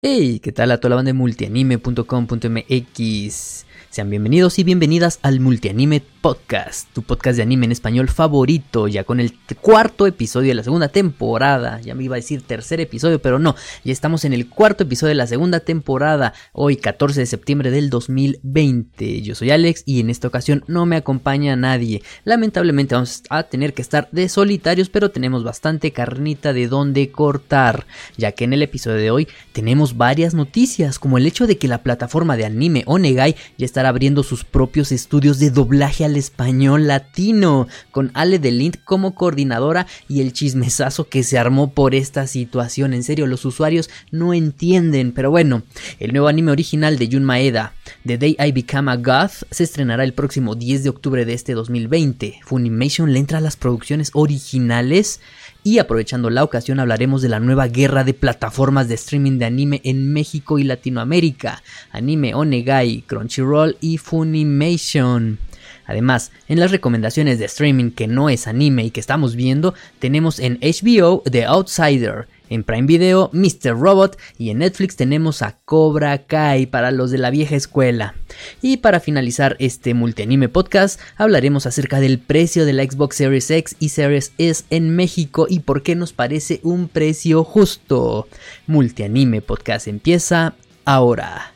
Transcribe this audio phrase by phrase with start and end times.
[0.03, 3.67] Hey, ¿qué tal a toda la banda de multianime.com.mx?
[3.91, 9.03] Sean bienvenidos y bienvenidas al Multianime Podcast, tu podcast de anime en español favorito, ya
[9.03, 11.81] con el cuarto episodio de la segunda temporada.
[11.81, 15.09] Ya me iba a decir tercer episodio, pero no, ya estamos en el cuarto episodio
[15.09, 19.23] de la segunda temporada, hoy 14 de septiembre del 2020.
[19.23, 22.03] Yo soy Alex y en esta ocasión no me acompaña nadie.
[22.23, 27.87] Lamentablemente vamos a tener que estar de solitarios, pero tenemos bastante carnita de donde cortar,
[28.17, 31.67] ya que en el episodio de hoy tenemos varias noticias, como el hecho de que
[31.67, 36.87] la plataforma de anime Onegai ya está abriendo sus propios estudios de doblaje al español
[36.87, 42.95] latino, con Ale Delint como coordinadora y el chismesazo que se armó por esta situación.
[42.95, 45.63] En serio, los usuarios no entienden, pero bueno,
[45.99, 47.75] el nuevo anime original de Jun Maeda,
[48.07, 51.55] The Day I Become a Goth, se estrenará el próximo 10 de octubre de este
[51.55, 52.41] 2020.
[52.45, 55.21] Funimation le entra a las producciones originales
[55.63, 59.81] y aprovechando la ocasión hablaremos de la nueva guerra de plataformas de streaming de anime
[59.85, 65.39] en México y Latinoamérica, Anime Onegai, Crunchyroll y Funimation.
[65.87, 70.39] Además, en las recomendaciones de streaming que no es anime y que estamos viendo, tenemos
[70.39, 73.79] en HBO The Outsider, en Prime Video, Mr.
[73.79, 78.15] Robot y en Netflix tenemos a Cobra Kai para los de la vieja escuela.
[78.61, 83.77] Y para finalizar este multianime podcast, hablaremos acerca del precio de la Xbox Series X
[83.79, 88.29] y Series S en México y por qué nos parece un precio justo.
[88.67, 91.55] Multianime podcast empieza ahora.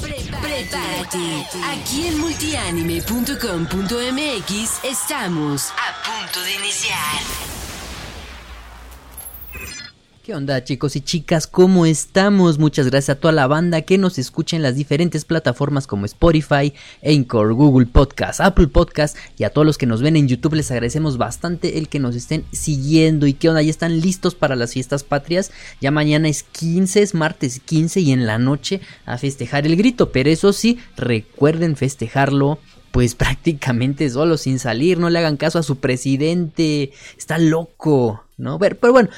[0.00, 0.78] Prepárate.
[1.64, 7.67] Aquí en multianime.com.mx estamos a punto de iniciar.
[10.28, 11.46] ¿Qué onda chicos y chicas?
[11.46, 12.58] ¿Cómo estamos?
[12.58, 16.74] Muchas gracias a toda la banda que nos escucha en las diferentes plataformas como Spotify,
[17.02, 20.70] Anchor, Google Podcast, Apple Podcast y a todos los que nos ven en YouTube les
[20.70, 24.74] agradecemos bastante el que nos estén siguiendo y qué onda, ya están listos para las
[24.74, 25.50] fiestas patrias.
[25.80, 30.12] Ya mañana es 15, es martes 15 y en la noche a festejar el grito,
[30.12, 32.58] pero eso sí, recuerden festejarlo
[32.90, 38.58] pues prácticamente solo, sin salir, no le hagan caso a su presidente, está loco, ¿no?
[38.58, 39.08] Pero, pero bueno,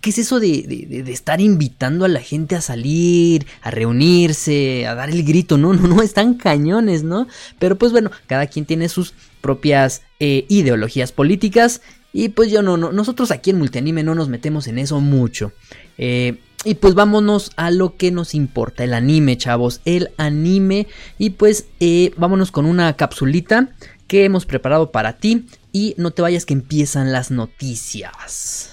[0.00, 4.86] ¿Qué es eso de, de, de, estar invitando a la gente a salir, a reunirse,
[4.86, 5.58] a dar el grito?
[5.58, 7.26] No, no, no, están cañones, ¿no?
[7.58, 11.80] Pero pues bueno, cada quien tiene sus propias eh, ideologías políticas
[12.12, 15.52] y pues yo no, no, nosotros aquí en Multianime no nos metemos en eso mucho.
[15.98, 20.86] Eh, y pues vámonos a lo que nos importa, el anime, chavos, el anime.
[21.18, 23.70] Y pues eh, vámonos con una capsulita
[24.06, 28.71] que hemos preparado para ti y no te vayas que empiezan las noticias.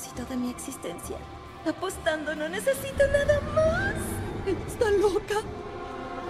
[0.00, 1.16] Propósito de mi existencia.
[1.66, 3.94] Apostando no necesito nada más.
[4.66, 5.42] Está loca.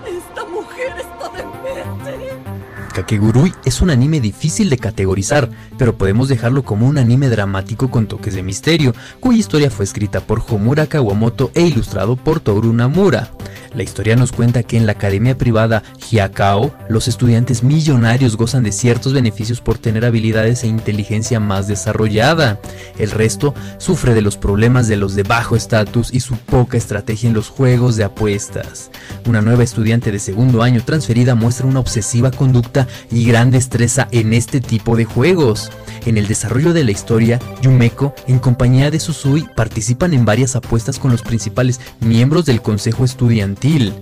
[0.07, 2.61] Esta mujer está demente.
[2.93, 8.07] Kakegurui es un anime difícil de categorizar, pero podemos dejarlo como un anime dramático con
[8.07, 13.31] toques de misterio, cuya historia fue escrita por Homura Kawamoto e ilustrado por Toru Namura.
[13.75, 18.73] La historia nos cuenta que en la academia privada Hyakao, los estudiantes millonarios gozan de
[18.73, 22.61] ciertos beneficios por tener habilidades e inteligencia más desarrollada.
[22.99, 27.29] El resto sufre de los problemas de los de bajo estatus y su poca estrategia
[27.29, 28.91] en los juegos de apuestas.
[29.27, 34.33] Una nueva estudiante de segundo año transferida muestra una obsesiva conducta y gran destreza en
[34.33, 35.73] este tipo de juegos.
[36.07, 41.01] En el desarrollo de la historia, Yumeko, en compañía de Susui, participan en varias apuestas
[41.01, 43.95] con los principales miembros del consejo estudiantil.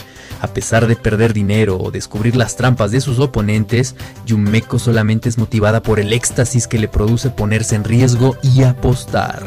[0.43, 3.95] A pesar de perder dinero o descubrir las trampas de sus oponentes,
[4.27, 9.47] Yumeko solamente es motivada por el éxtasis que le produce ponerse en riesgo y apostar.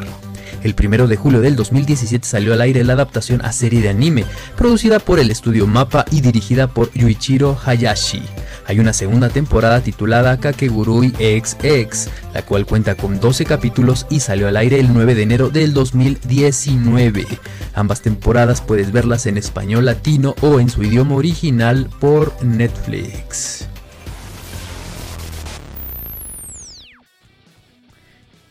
[0.63, 4.25] El primero de julio del 2017 salió al aire la adaptación a serie de anime,
[4.55, 8.21] producida por el estudio Mapa y dirigida por Yuichiro Hayashi.
[8.67, 14.47] Hay una segunda temporada titulada Kakegurui XX, la cual cuenta con 12 capítulos y salió
[14.47, 17.25] al aire el 9 de enero del 2019.
[17.73, 23.67] Ambas temporadas puedes verlas en español latino o en su idioma original por Netflix.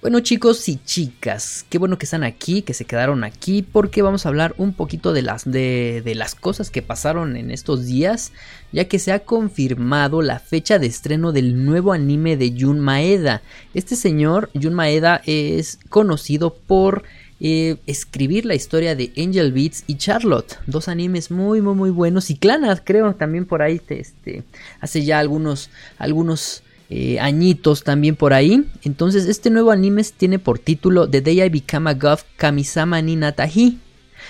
[0.02, 4.24] Bueno chicos y chicas, qué bueno que están aquí, que se quedaron aquí, porque vamos
[4.24, 8.32] a hablar un poquito de las, de, de, las cosas que pasaron en estos días,
[8.72, 13.42] ya que se ha confirmado la fecha de estreno del nuevo anime de Jun Maeda.
[13.74, 17.02] Este señor, Jun Maeda, es conocido por
[17.38, 22.30] eh, escribir la historia de Angel Beats y Charlotte, dos animes muy muy muy buenos
[22.30, 24.44] y Clana, creo también por ahí, este,
[24.80, 25.68] hace ya algunos,
[25.98, 28.66] algunos eh, añitos también por ahí.
[28.82, 33.78] Entonces este nuevo anime tiene por título The Day I Become a Kamisama ni Natahi.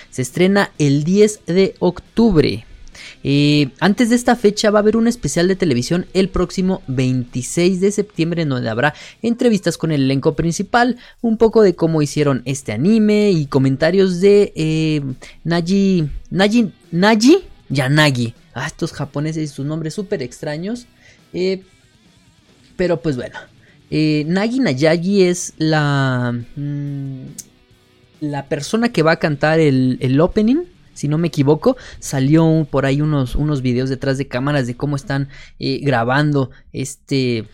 [0.09, 2.65] se estrena el 10 de octubre.
[3.23, 7.79] Eh, antes de esta fecha va a haber un especial de televisión el próximo 26
[7.79, 12.41] de septiembre en donde habrá entrevistas con el elenco principal, un poco de cómo hicieron
[12.45, 15.01] este anime y comentarios de eh,
[15.43, 17.37] Naji, Naji, Naji
[17.69, 18.33] Yanagi.
[18.53, 20.85] Ah, estos japoneses y sus nombres súper extraños.
[21.33, 21.63] Eh,
[22.81, 23.37] pero pues bueno,
[23.91, 27.25] Nagi Nayagi es la, mm,
[28.21, 30.63] la persona que va a cantar el, el opening
[30.95, 34.95] si no me equivoco, salió por ahí unos, unos videos detrás de cámaras de cómo
[34.95, 35.29] están
[35.59, 37.45] eh, grabando este,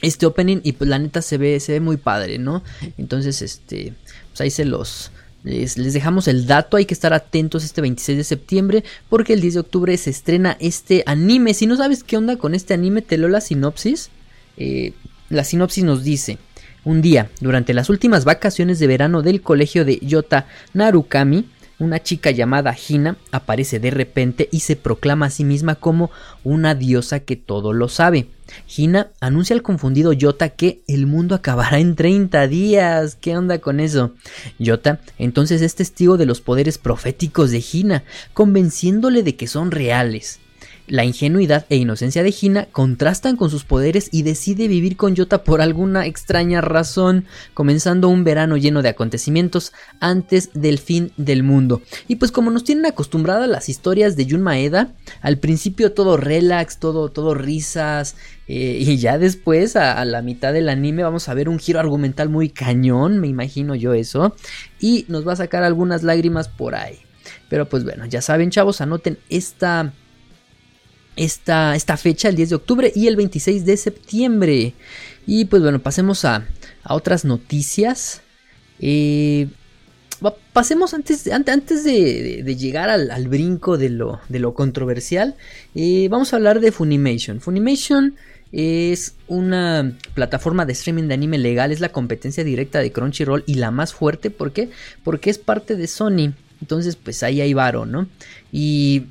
[0.00, 2.62] este opening y pues la neta se ve, se ve muy padre, ¿no?
[2.96, 3.92] Entonces, este,
[4.30, 5.10] pues ahí se los...
[5.44, 9.54] Les, dejamos el dato, hay que estar atentos este 26 de septiembre porque el 10
[9.54, 11.54] de octubre se estrena este anime.
[11.54, 14.10] Si no sabes qué onda con este anime, te leo la sinopsis.
[14.56, 14.92] Eh,
[15.30, 16.38] la sinopsis nos dice,
[16.84, 21.46] un día, durante las últimas vacaciones de verano del colegio de Yota Narukami,
[21.78, 26.10] una chica llamada Hina aparece de repente y se proclama a sí misma como
[26.44, 28.28] una diosa que todo lo sabe.
[28.76, 33.16] Hina anuncia al confundido Yota que el mundo acabará en 30 días.
[33.20, 34.12] ¿Qué onda con eso?
[34.58, 38.04] Yota entonces es testigo de los poderes proféticos de Hina,
[38.34, 40.41] convenciéndole de que son reales.
[40.92, 45.42] La ingenuidad e inocencia de Hina contrastan con sus poderes y decide vivir con Yota
[45.42, 47.24] por alguna extraña razón,
[47.54, 51.80] comenzando un verano lleno de acontecimientos antes del fin del mundo.
[52.08, 54.92] Y pues como nos tienen acostumbradas las historias de Jun Maeda,
[55.22, 58.14] al principio todo relax, todo, todo risas,
[58.46, 61.80] eh, y ya después, a, a, la mitad del anime, vamos a ver un giro
[61.80, 64.36] argumental muy cañón, me imagino yo eso.
[64.78, 66.98] Y nos va a sacar algunas lágrimas por ahí.
[67.48, 69.94] Pero pues bueno, ya saben chavos, anoten esta
[71.16, 74.74] esta, esta fecha, el 10 de octubre y el 26 de septiembre.
[75.26, 76.46] Y pues bueno, pasemos a,
[76.82, 78.22] a otras noticias.
[78.80, 79.48] Eh,
[80.52, 85.34] pasemos antes, antes de, de llegar al, brinco de lo, de lo controversial.
[85.74, 87.40] Eh, vamos a hablar de Funimation.
[87.40, 88.14] Funimation
[88.52, 93.54] es una plataforma de streaming de anime legal, es la competencia directa de Crunchyroll y
[93.54, 94.30] la más fuerte.
[94.30, 94.70] ¿Por qué?
[95.02, 96.34] Porque es parte de Sony.
[96.60, 98.06] Entonces, pues ahí hay varo, ¿no?
[98.52, 99.06] Y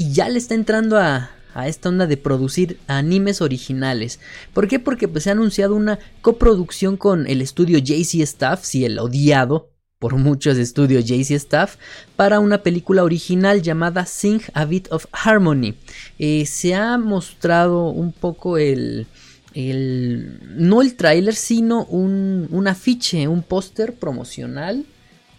[0.00, 1.30] y ya le está entrando a,
[1.66, 4.18] esta onda de producir animes originales.
[4.54, 4.78] ¿Por qué?
[4.78, 9.68] Porque pues, se ha anunciado una coproducción con el estudio JC Staff, si el odiado
[9.98, 11.76] por muchos estudios JC Staff,
[12.16, 15.74] para una película original llamada Sing a Bit of Harmony.
[16.18, 19.06] Eh, se ha mostrado un poco el,
[19.52, 24.86] el no el tráiler, sino un, un, afiche, un póster promocional.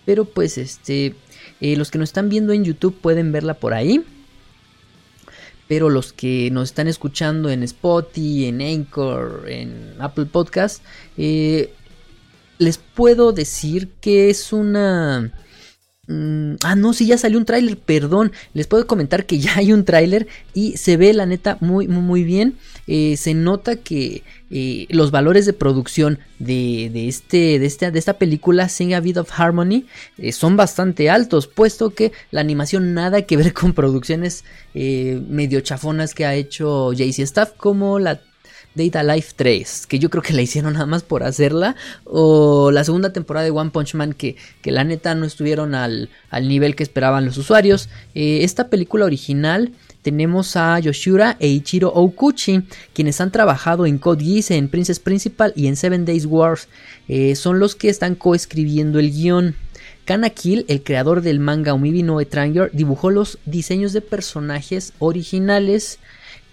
[0.06, 1.16] Pero pues este,
[1.62, 4.06] eh, los que nos están viendo en YouTube pueden verla por ahí
[5.72, 10.84] pero los que nos están escuchando en Spotify, en Anchor, en Apple Podcast,
[11.16, 11.74] eh,
[12.58, 15.32] les puedo decir que es una
[16.12, 18.32] Mm, ah, no, sí, ya salió un tráiler, perdón.
[18.54, 22.02] Les puedo comentar que ya hay un tráiler y se ve la neta muy, muy,
[22.02, 22.58] muy bien.
[22.88, 28.14] Eh, se nota que eh, los valores de producción de, de, este, de, de esta
[28.14, 29.86] película, Sing a Bit of Harmony,
[30.18, 34.44] eh, son bastante altos, puesto que la animación nada que ver con producciones
[34.74, 38.22] medio chafonas que ha hecho JC Staff, como la
[38.74, 41.76] Data Life 3, que yo creo que la hicieron nada más por hacerla,
[42.06, 46.10] o la segunda temporada de One Punch Man, que, que la neta no estuvieron al,
[46.30, 47.90] al, nivel que esperaban los usuarios.
[48.14, 54.52] Esta película original tenemos a Yoshura e Ichiro Okuchi, quienes han trabajado en Code Geass,
[54.52, 56.68] en Princess Principal y en Seven Days Wars.
[57.08, 59.56] Eh, son los que están coescribiendo el guion.
[60.06, 66.00] Kanakil, el creador del manga Umibi no Etranger, dibujó los diseños de personajes originales.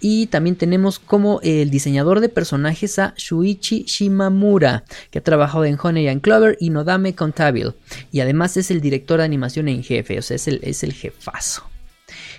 [0.01, 5.77] Y también tenemos como el diseñador de personajes a Shuichi Shimamura, que ha trabajado en
[5.83, 7.73] Honey and Clover y Nodame Contable.
[8.13, 10.93] Y además es el director de animación en jefe, o sea, es el, es el
[10.93, 11.68] jefazo.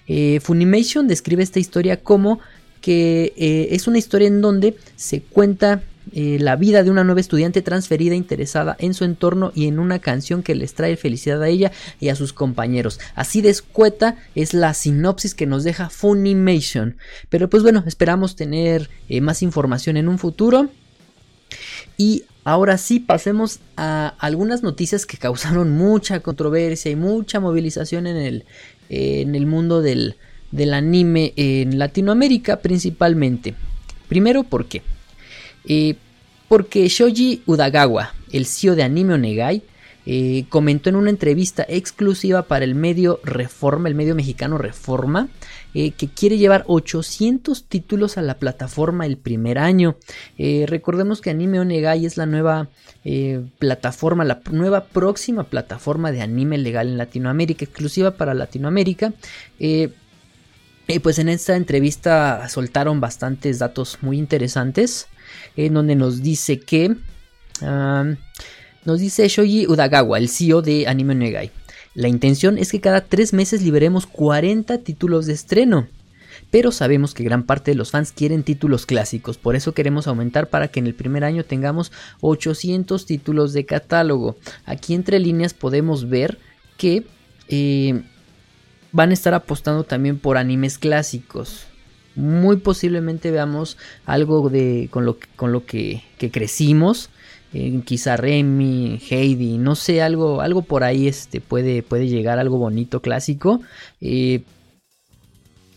[0.09, 2.39] Eh, Funimation describe esta historia como
[2.81, 7.21] que eh, es una historia en donde se cuenta eh, la vida de una nueva
[7.21, 11.47] estudiante transferida interesada en su entorno y en una canción que les trae felicidad a
[11.47, 12.99] ella y a sus compañeros.
[13.13, 16.97] Así de escueta es la sinopsis que nos deja Funimation.
[17.29, 18.89] Pero pues bueno, esperamos tener
[19.21, 20.69] más información en un futuro.
[21.97, 28.17] Y ahora sí, pasemos a algunas noticias que causaron mucha controversia y mucha movilización en
[28.17, 28.45] el,
[28.89, 30.15] en el mundo del,
[30.51, 33.53] del anime en Latinoamérica principalmente.
[34.07, 34.81] Primero, ¿por qué?
[35.65, 35.95] Eh,
[36.47, 39.61] porque Shoji Udagawa, el CEO de Anime Onegai,
[40.05, 45.29] eh, comentó en una entrevista exclusiva para el medio Reforma, el medio mexicano Reforma,
[45.73, 49.97] eh, que quiere llevar 800 títulos a la plataforma el primer año.
[50.37, 52.69] Eh, recordemos que Anime Onegai es la nueva
[53.59, 59.13] plataforma, la nueva próxima plataforma de anime legal en Latinoamérica, exclusiva para Latinoamérica.
[59.57, 59.87] y
[61.01, 65.07] pues en esta entrevista soltaron bastantes datos muy interesantes,
[65.55, 66.95] en donde nos dice que...
[67.61, 68.05] Ah,
[68.85, 71.51] nos dice Shoji Udagawa, el CEO de Anime Negai.
[71.95, 75.87] La intención es que cada tres meses liberemos 40 títulos de estreno.
[76.51, 80.47] Pero sabemos que gran parte de los fans quieren títulos clásicos, por eso queremos aumentar
[80.49, 81.91] para que en el primer año tengamos
[82.21, 84.37] 800 títulos de catálogo.
[84.65, 86.39] Aquí entre líneas podemos ver
[86.77, 87.05] que
[87.49, 88.03] eh,
[88.91, 91.65] van a estar apostando también por animes clásicos.
[92.15, 97.09] Muy posiblemente veamos algo de con lo, con lo que, que crecimos
[97.51, 102.57] eh, quizá Remy, Heidi, no sé, algo, algo por ahí este, puede, puede llegar, algo
[102.57, 103.61] bonito, clásico.
[104.01, 104.43] Eh,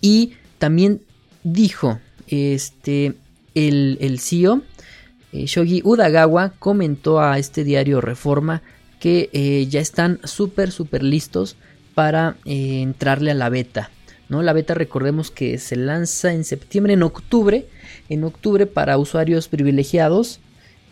[0.01, 1.01] y también
[1.45, 3.15] dijo este,
[3.55, 4.63] el, el CEO,
[5.33, 8.63] eh, Shogi Udagawa, comentó a este diario Reforma
[9.01, 11.57] que ya están súper, súper listos
[11.93, 13.91] para entrarle a la beta.
[14.29, 14.43] ¿no?
[14.43, 17.67] La beta recordemos que se lanza en septiembre, en octubre,
[18.09, 20.39] en octubre para usuarios privilegiados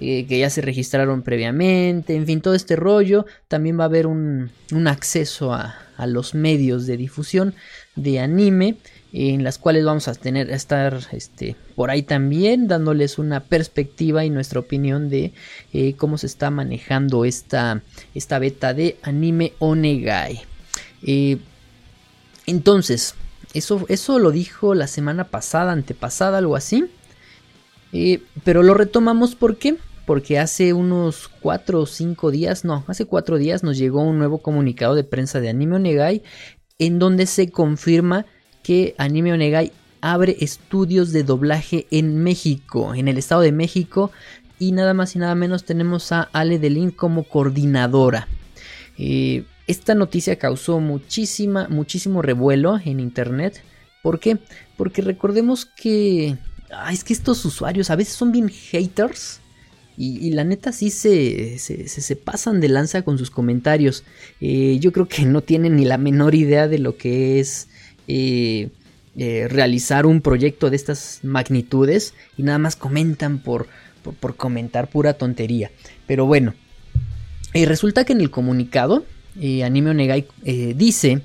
[0.03, 3.27] eh, que ya se registraron previamente, en fin, todo este rollo.
[3.49, 4.51] También va a haber un,
[4.87, 5.77] acceso a,
[6.07, 7.55] los medios de difusión
[7.97, 8.77] de anime,
[9.13, 14.25] en las cuales vamos a tener a estar este, por ahí también dándoles una perspectiva
[14.25, 15.35] y nuestra opinión de
[15.75, 17.83] eh, cómo se está manejando esta,
[18.15, 20.41] esta beta de anime Onegai.
[21.03, 21.37] Eh,
[22.47, 23.15] entonces,
[23.53, 26.87] eso, eso lo dijo la semana pasada, antepasada, algo así.
[28.45, 29.77] pero lo retomamos porque
[30.07, 34.39] porque hace unos 4 o 5 días, no, hace 4 días nos llegó un nuevo
[34.39, 36.23] comunicado de prensa de Anime Onegai
[36.79, 38.27] en donde se confirma
[38.63, 44.11] que Anime Onegai abre estudios de doblaje en México, en el Estado de México,
[44.59, 48.29] y nada más y nada menos tenemos a Ale Delin como coordinadora.
[48.99, 53.63] Eh, esta noticia causó muchísima, muchísimo revuelo en internet.
[54.03, 54.39] ¿Por qué?
[54.77, 56.37] Porque recordemos que...
[56.91, 59.40] es que estos usuarios a veces son bien haters
[60.03, 64.03] y, la neta sí se, se, pasan de lanza con sus comentarios.
[64.41, 67.69] Eh, yo creo que no tienen ni la menor idea de lo que es
[68.09, 68.71] eh,
[69.19, 73.67] eh, realizar un proyecto de estas magnitudes y nada más comentan por,
[74.21, 75.71] por, comentar pura tontería.
[76.07, 76.55] Pero bueno,
[77.53, 79.05] resulta que en el comunicado,
[79.37, 80.27] Anime Onegai
[80.75, 81.21] dice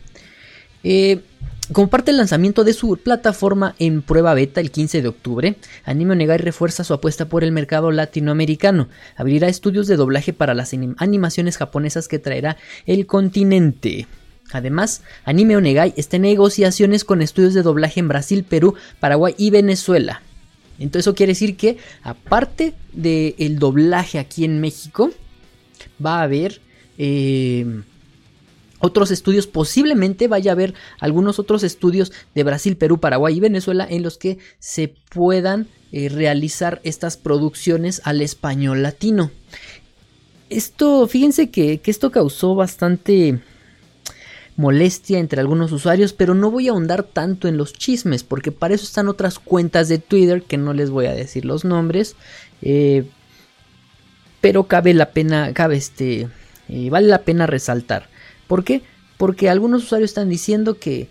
[1.71, 6.13] como parte del lanzamiento de su plataforma en prueba beta el 15 de octubre, Anime
[6.13, 8.87] Onegai refuerza su apuesta por el mercado latinoamericano.
[9.15, 14.07] Abrirá estudios de doblaje para las animaciones japonesas que traerá el continente.
[14.51, 19.49] Además, Anime Onegai está en negociaciones con estudios de doblaje en Brasil, Perú, Paraguay y
[19.49, 20.21] Venezuela.
[20.77, 25.11] Entonces eso quiere decir que, aparte del doblaje aquí en México,
[26.03, 26.61] va a haber...
[26.97, 27.81] Eh,
[28.79, 33.87] otros estudios, posiblemente vaya a haber algunos otros estudios de Brasil, Perú, Paraguay y Venezuela
[33.89, 39.31] en los que se puedan eh, realizar estas producciones al español latino.
[40.49, 43.39] Esto, fíjense que, esto causó bastante
[44.57, 48.73] molestia entre algunos usuarios, pero no voy a ahondar tanto en los chismes, porque para
[48.73, 52.15] eso están otras cuentas de Twitter que no les voy a decir los nombres.
[52.61, 53.05] Eh,
[54.41, 56.27] pero cabe la pena, cabe este,
[56.69, 58.09] eh, vale la pena resaltar
[58.47, 58.81] ¿Por qué?
[59.17, 61.07] Porque algunos usuarios están diciendo que,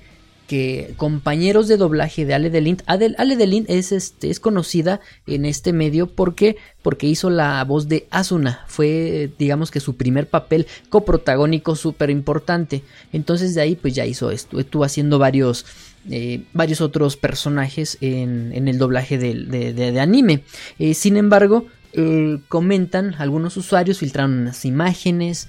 [0.46, 5.72] que compañeros de doblaje de Ale Delint, Ale Delint es, este, es conocida en este
[5.72, 11.76] medio porque, porque hizo la voz de Asuna, fue digamos que su primer papel coprotagónico
[11.76, 15.64] súper importante, entonces de ahí pues ya hizo esto, estuvo haciendo varios,
[16.10, 20.44] eh, varios otros personajes en, en el doblaje de, anime,
[20.78, 25.48] eh, sin embargo eh, comentan algunos usuarios filtraron unas imágenes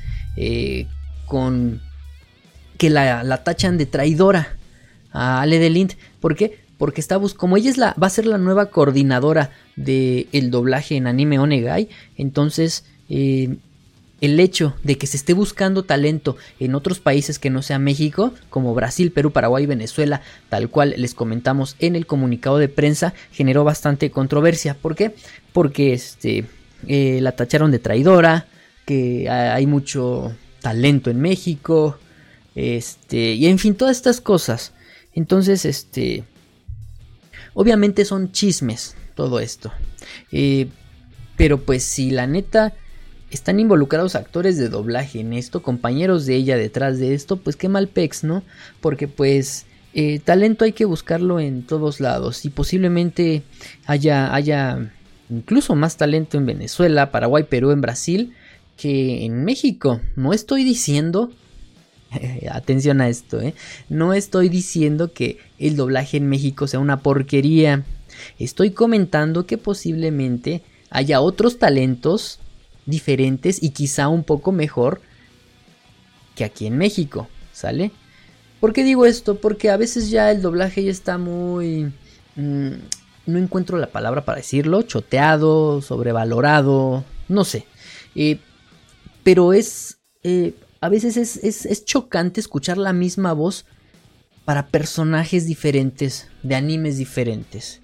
[1.25, 1.82] con
[2.77, 4.55] que la, tachan de traidora
[5.12, 5.88] a Ale.
[6.20, 6.60] ¿Por qué?
[6.77, 10.98] Porque está como ella es la, va a ser la nueva coordinadora del el doblaje
[10.98, 13.58] en anime Onegai, entonces eh,
[14.22, 18.34] el hecho de que se esté buscando talento en otros países que no sea México,
[18.50, 23.63] como Brasil, Perú, Paraguay Venezuela, tal cual les comentamos en el comunicado de prensa, generó
[23.63, 24.74] bastante controversia.
[24.74, 25.15] ¿Por qué?
[25.53, 26.46] Porque este,
[26.88, 28.48] eh, la tacharon de traidora,
[28.86, 30.34] que hay mucho
[30.66, 32.00] talento en México,
[32.56, 34.72] este, y en fin, todas estas cosas.
[35.14, 36.24] Entonces, este,
[37.54, 39.72] obviamente son chismes todo esto.
[40.32, 40.70] Eh,
[41.38, 42.74] pero pues si la neta
[43.30, 47.70] están involucrados actores de doblaje en esto, compañeros de ella detrás de esto, pues qué
[47.70, 48.42] mal pex, ¿no?
[48.82, 53.44] Porque pues eh, talento hay que buscarlo en todos lados y posiblemente
[53.86, 54.92] haya, haya
[55.30, 58.34] incluso más talento en Venezuela, Paraguay, Perú, en Brasil
[58.77, 60.01] que en México.
[60.15, 61.32] No estoy diciendo,
[62.51, 63.53] atención a esto, ¿eh?
[63.89, 67.84] no estoy diciendo que el doblaje en México sea una porquería.
[68.39, 72.39] Estoy comentando que posiblemente haya otros talentos
[72.86, 75.01] diferentes y quizá un poco mejor
[76.36, 77.91] que aquí en México, ¿sale?
[78.60, 79.36] ¿Por qué digo esto?
[79.36, 81.91] Porque a veces ya el doblaje ya está muy...
[82.36, 82.72] Mm,
[83.25, 87.65] no encuentro la palabra para decirlo, choteado, sobrevalorado, no sé.
[88.13, 88.39] Eh,
[89.25, 89.98] pero es...
[90.22, 93.65] Eh, a veces es, es, chocante escuchar la misma voz
[94.46, 97.82] para personajes diferentes, de animes diferentes.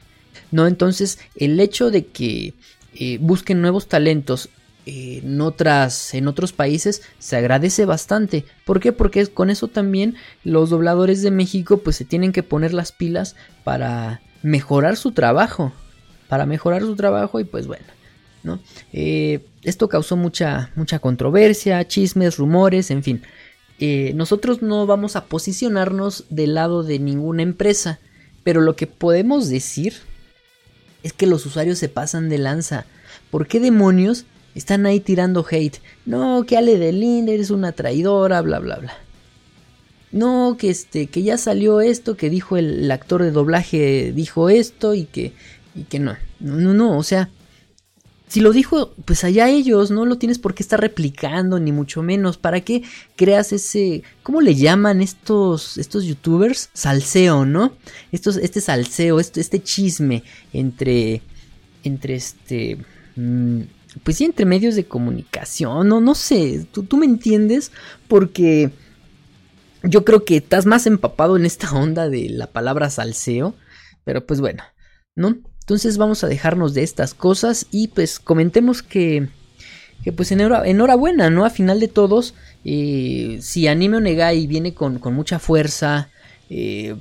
[0.52, 0.68] ¿No?
[0.68, 2.54] Entonces, el hecho de que
[2.94, 4.50] eh, busquen nuevos talentos
[4.86, 8.46] en, otras, en otros países se agradece bastante.
[8.64, 8.92] ¿Por qué?
[8.92, 13.36] Porque con eso también los dobladores de México pues se tienen que poner las pilas
[13.64, 15.74] para mejorar su trabajo.
[16.28, 17.86] Para mejorar su trabajo y pues bueno.
[18.94, 23.22] Eh, esto causó mucha, mucha controversia, chismes, rumores, en fin.
[23.80, 28.00] Eh, nosotros no vamos a posicionarnos del lado de ninguna empresa,
[28.44, 29.94] pero lo que podemos decir
[31.04, 32.86] es que los usuarios se pasan de lanza.
[33.30, 35.78] ¿Por qué demonios están ahí tirando hate.
[36.06, 38.94] No, que Ale de Linde es una traidora, bla bla bla.
[40.12, 44.94] No, que este, que ya salió esto, que dijo el, actor de doblaje, dijo esto
[44.94, 45.34] y que,
[45.74, 46.00] y que.
[46.00, 47.30] No, no, no, o sea,
[48.32, 52.02] si lo dijo, pues allá ellos, no lo tienes por qué estar replicando, ni mucho
[52.02, 52.38] menos.
[52.38, 52.82] ¿Para qué
[53.18, 56.70] creas ese, cómo le llaman estos, estos youtubers?
[56.72, 57.76] Salseo, ¿no?
[58.14, 60.24] Este salseo, este, este chisme
[60.54, 61.22] entre,
[61.84, 62.78] entre este...
[63.18, 63.64] Mm,
[64.02, 67.74] pues sí, entre medios de comunicación, no, no sé, ¿tú, tú me entiendes,
[68.08, 68.72] porque
[69.84, 73.56] yo creo que estás más empapado en esta onda de la palabra salseo,
[74.06, 74.64] pero pues bueno,
[75.16, 75.36] ¿no?
[75.62, 79.30] Entonces vamos a dejarnos de estas cosas y pues comentemos que,
[80.04, 81.46] que pues enhorabuena, ¿no?
[81.46, 82.34] A final de todos,
[82.66, 86.10] eh, si Anime Onegai viene con, con mucha fuerza,
[86.50, 86.96] eh,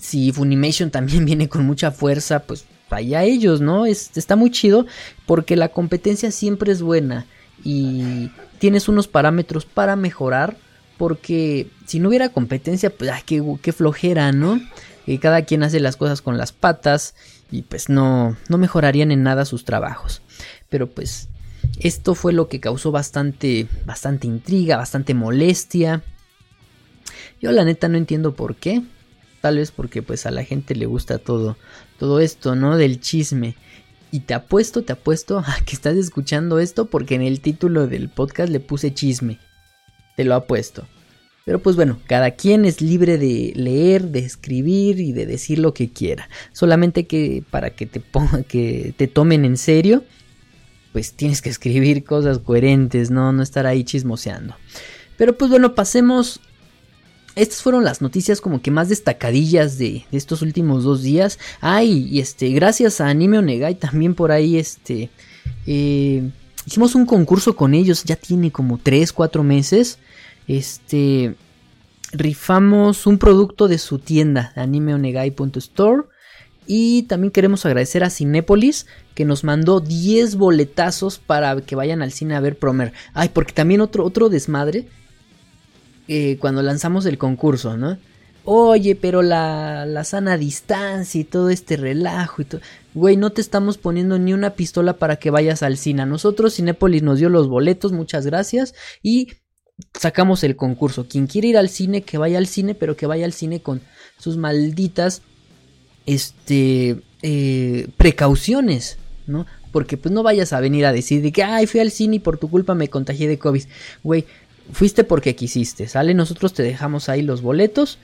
[0.00, 3.84] si Funimation también viene con mucha fuerza, pues vaya ellos, ¿no?
[3.86, 4.86] está muy chido
[5.26, 7.26] porque la competencia siempre es buena
[7.64, 10.56] y tienes unos parámetros para mejorar
[10.96, 14.60] porque si no hubiera competencia, pues ah, qué, flojera, ¿no?
[15.04, 17.14] Que cada quien hace las cosas con las patas
[17.50, 20.22] y pues no, no mejorarían en nada sus trabajos.
[20.68, 21.28] Pero pues
[21.78, 26.02] esto fue lo que causó bastante, bastante intriga, bastante molestia.
[27.40, 28.82] Yo la neta no entiendo por qué.
[29.40, 31.56] Tal vez porque pues a la gente le gusta todo,
[31.98, 32.76] todo esto, ¿no?
[32.76, 33.54] Del chisme.
[34.10, 38.08] Y te apuesto, te apuesto a que estás escuchando esto porque en el título del
[38.08, 39.38] podcast le puse chisme.
[40.16, 40.86] Te lo apuesto.
[41.46, 45.74] Pero pues bueno, cada quien es libre de leer, de escribir y de decir lo
[45.74, 46.28] que quiera.
[46.52, 50.02] Solamente que para que te ponga, que te tomen en serio,
[50.92, 54.56] pues tienes que escribir cosas coherentes, no, no estar ahí chismoseando.
[55.16, 56.40] Pero pues bueno, pasemos
[57.36, 61.38] estas fueron las noticias como que más destacadillas de, estos últimos dos días.
[61.60, 65.10] Ay, y este, gracias a Anime Onegai también por ahí, este,
[65.68, 66.28] eh,
[66.66, 70.00] hicimos un concurso con ellos, ya tiene como 3, 4 meses.
[70.48, 71.34] Este,
[72.12, 76.04] rifamos un producto de su tienda, animeonegai.store.
[76.68, 82.10] Y también queremos agradecer a Cinépolis que nos mandó 10 boletazos para que vayan al
[82.10, 82.92] cine a ver Promer.
[83.14, 84.88] Ay, porque también otro, otro desmadre
[86.08, 87.98] eh, cuando lanzamos el concurso, ¿no?
[88.44, 92.60] Oye, pero la, la sana distancia y todo este relajo y todo.
[92.94, 96.02] Güey, no te estamos poniendo ni una pistola para que vayas al cine.
[96.02, 98.74] A nosotros Cinépolis nos dio los boletos, muchas gracias.
[99.02, 99.28] Y
[99.94, 101.06] sacamos el concurso.
[101.08, 103.80] Quien quiere ir al cine, que vaya al cine, pero que vaya al cine con
[104.18, 105.22] sus malditas
[106.06, 109.46] este, eh, precauciones, ¿no?
[109.72, 112.20] Porque pues no vayas a venir a decir de que, ay, fui al cine y
[112.20, 113.64] por tu culpa me contagié de COVID.
[114.02, 114.24] Güey,
[114.72, 116.14] fuiste porque quisiste, ¿sale?
[116.14, 117.98] Nosotros te dejamos ahí los boletos,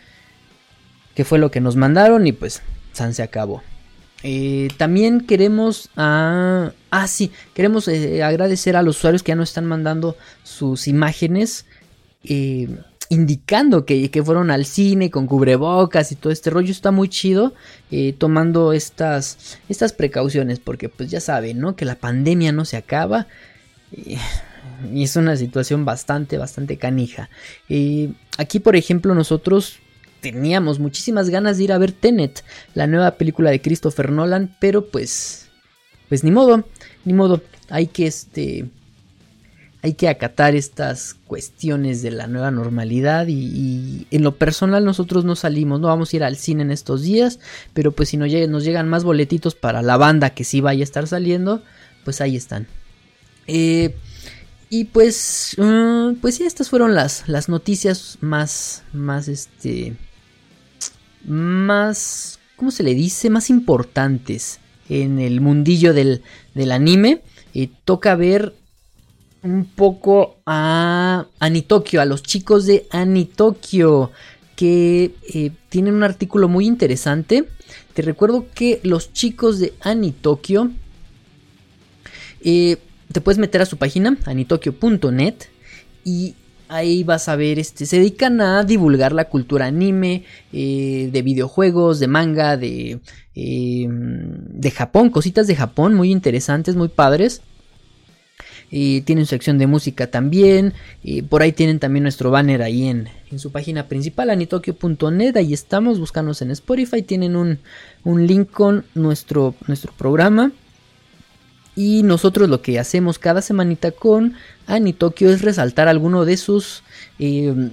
[1.15, 3.63] que fue lo que nos mandaron y pues San se acabó.
[4.23, 6.71] Eh, también queremos ah,
[7.09, 11.67] sí queremos eh, agradecer a los usuarios que ya nos están mandando sus imágenes
[12.25, 12.69] eh,
[13.09, 17.53] indicando que, que, fueron al cine con cubrebocas y todo este rollo está muy chido
[18.19, 23.27] tomando estas estas precauciones porque pues ya saben no que la pandemia no se acaba
[24.95, 27.29] y es una situación bastante, bastante canija.
[28.39, 29.79] Aquí, por ejemplo, nosotros
[30.23, 34.87] teníamos muchísimas ganas de ir a ver Tenet, la nueva película de Christopher Nolan, pero
[34.87, 35.49] pues,
[36.09, 36.65] pues ni modo,
[37.05, 37.43] ni modo.
[37.69, 38.67] Hay que este,
[39.83, 45.35] hay que acatar estas cuestiones de la nueva normalidad y, en lo personal nosotros no
[45.35, 47.41] salimos, no vamos a ir al cine en estos días,
[47.75, 50.83] pero pues si nos llegan, nos llegan más boletitos para la banda que sí vaya
[50.83, 51.63] a estar saliendo,
[52.05, 52.69] pues ahí están.
[53.49, 53.97] Eh,
[54.71, 59.97] y pues, mm, pues sí, estas fueron las, las noticias más, más, este,
[61.25, 63.31] más, ¿cómo se le dice?
[63.31, 66.23] Más importantes en el mundillo del,
[66.55, 67.23] del anime.
[67.55, 68.55] Eh, toca ver
[69.43, 74.11] un poco a Anitokyo, a los chicos de Anitokyo,
[74.57, 77.49] que eh, tienen un artículo muy interesante.
[77.95, 80.71] Te recuerdo que los chicos de Anitokyo,
[82.43, 82.77] eh,
[83.11, 85.35] te puedes meter a su página, anitokyo.net,
[86.05, 86.35] y
[86.75, 92.01] ahí vas a ver, este, se dedican a divulgar la cultura anime, eh, de videojuegos,
[92.01, 93.01] de manga, de,
[93.35, 97.43] de Japón, cositas de Japón muy interesantes, muy padres
[99.05, 100.73] tienen sección de música también.
[101.29, 105.37] Por ahí tienen también nuestro banner ahí en, su página principal, anitokyo.net.
[105.37, 107.03] Ahí estamos, buscando en Spotify.
[107.03, 107.59] Tienen un,
[108.27, 110.53] link con nuestro, nuestro programa.
[111.75, 114.35] Y nosotros lo que hacemos cada semanita con
[114.67, 116.83] Anitokyo es resaltar alguno de sus...
[117.19, 117.71] Eh,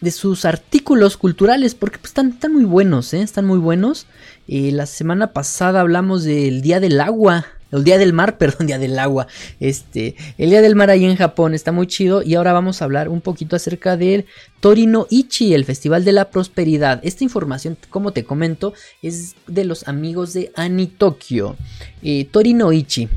[0.00, 3.20] de sus artículos culturales porque pues, están, están, muy buenos, ¿eh?
[3.20, 4.06] están muy buenos.
[4.48, 8.78] Eh, la semana pasada hablamos del Día del Agua, el Día del Mar, perdón, Día
[8.78, 9.26] del Agua.
[9.60, 12.84] Este, el Día del Mar ahí en Japón está muy chido y ahora vamos a
[12.84, 14.26] hablar un poquito acerca del
[14.60, 17.00] Torino Ichi, el Festival de la Prosperidad.
[17.02, 21.56] Esta información, como te comento, es de los amigos de Anitokyo.
[22.02, 23.08] Eh, Torino Ichi.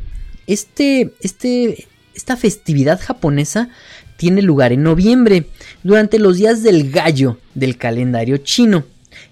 [0.45, 3.69] Este, este, esta festividad japonesa
[4.17, 5.47] tiene lugar en noviembre,
[5.83, 8.85] durante los días del gallo del calendario chino.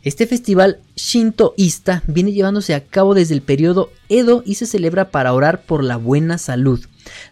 [0.03, 5.33] Este festival shintoísta viene llevándose a cabo desde el periodo Edo y se celebra para
[5.33, 6.85] orar por la buena salud,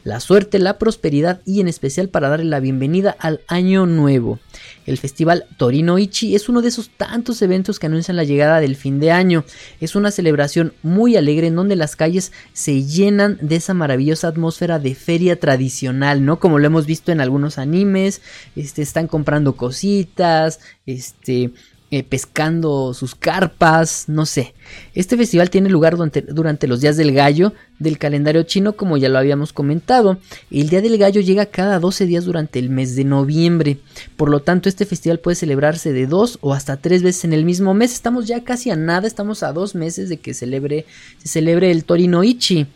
[0.03, 4.39] la suerte, la prosperidad y en especial para darle la bienvenida al año nuevo.
[4.85, 8.75] El festival Torino Ichi es uno de esos tantos eventos que anuncian la llegada del
[8.75, 9.43] fin de año.
[9.81, 14.79] Es una celebración muy alegre en donde las calles se llenan de esa maravillosa atmósfera
[14.79, 16.39] de feria tradicional, ¿no?
[16.39, 18.21] Como lo hemos visto en algunos animes,
[18.55, 21.51] este, están comprando cositas, este,
[21.91, 24.53] eh, pescando sus carpas, no sé.
[24.93, 29.09] Este festival tiene lugar durante, durante, los días del gallo del calendario chino, como ya
[29.09, 30.19] lo habíamos comentado.
[30.51, 33.79] El día del gallo llega cada 12 días durante el mes de noviembre.
[34.17, 37.43] Por lo tanto, este festival puede celebrarse de dos o hasta tres veces en el
[37.43, 37.93] mismo mes.
[37.93, 40.85] Estamos ya casi a nada, estamos a dos meses de que celebre,
[41.17, 42.67] se celebre el Torino Ichi.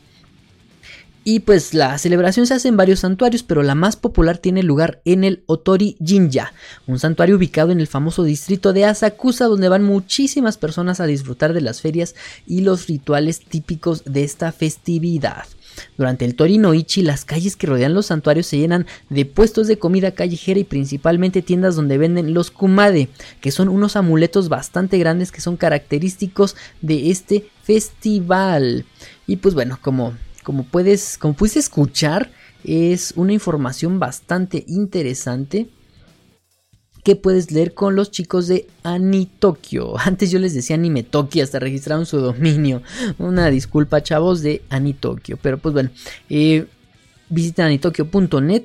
[1.26, 5.02] Y pues la celebración se hace en varios santuarios, pero la más popular tiene lugar
[5.06, 6.54] en el Otori Jinja,
[6.86, 11.54] un santuario ubicado en el famoso distrito de Asakusa, donde van muchísimas personas a disfrutar
[11.54, 12.14] de las ferias
[12.46, 15.46] y los rituales típicos de esta festividad.
[15.98, 19.80] Durante el Torino Ichi, las calles que rodean los santuarios se llenan de puestos de
[19.80, 23.08] comida callejera y principalmente tiendas donde venden los kumade,
[23.42, 28.86] que son unos amuletos bastante grandes que son característicos de este festival.
[29.26, 32.32] Y pues bueno, como como puedes, como escuchar,
[32.64, 35.70] es una información bastante interesante
[37.04, 39.98] que puedes leer con los chicos de Anitokyo.
[40.06, 42.82] Antes yo les decía Animetokyo, hasta registraron su dominio.
[43.18, 45.38] Una disculpa, chavos, de Anitokyo.
[45.42, 45.90] Pero pues bueno,
[46.30, 46.66] eh,
[47.30, 48.64] visiten anitokyo.net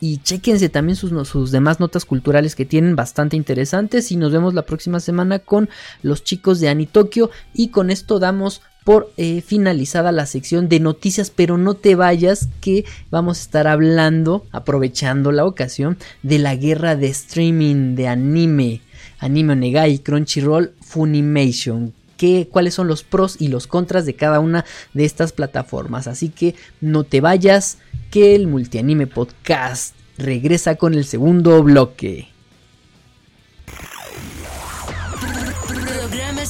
[0.00, 4.12] y chequense también sus, sus, demás notas culturales que tienen bastante interesantes.
[4.12, 5.68] Y nos vemos la próxima semana con
[6.02, 7.30] los chicos de Anitokyo.
[7.52, 12.48] Y con esto damos por eh, finalizada la sección de noticias, pero no te vayas
[12.60, 18.80] que vamos a estar hablando, aprovechando la ocasión, de la guerra de streaming de anime,
[19.18, 21.94] Anime Onegai, Crunchyroll, Funimation.
[22.16, 24.64] ¿Qué, cuáles son los pros y los contras de cada una
[24.94, 26.06] de estas plataformas.
[26.06, 27.78] Así que no te vayas,
[28.10, 32.31] que el Multianime Podcast regresa con el segundo bloque.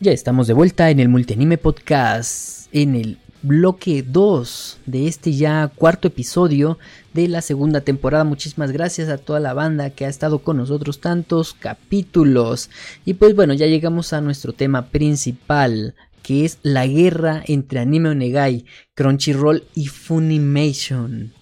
[0.00, 5.70] Ya estamos de vuelta en el Multianime Podcast, en el bloque 2 de este ya
[5.74, 6.78] cuarto episodio
[7.12, 8.24] de la segunda temporada.
[8.24, 12.70] Muchísimas gracias a toda la banda que ha estado con nosotros tantos capítulos.
[13.04, 18.10] Y pues bueno, ya llegamos a nuestro tema principal, que es la guerra entre Anime
[18.10, 21.32] Onegai, Crunchyroll y Funimation.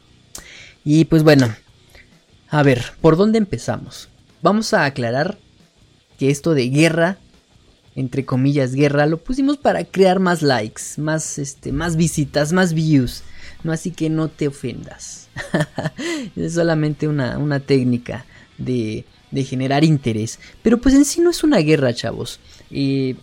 [0.84, 1.54] Y pues bueno,
[2.48, 4.08] a ver, ¿por dónde empezamos?
[4.42, 5.38] Vamos a aclarar
[6.18, 7.18] que esto de guerra
[7.96, 13.22] entre comillas guerra, lo pusimos para crear más likes, más este, más visitas, más views.
[13.62, 15.28] No así que no te ofendas.
[16.36, 18.24] es solamente una, una técnica
[18.58, 20.38] de, de, generar interés.
[20.62, 22.40] Pero pues en sí no es una guerra, chavos.
[22.70, 23.16] Eh,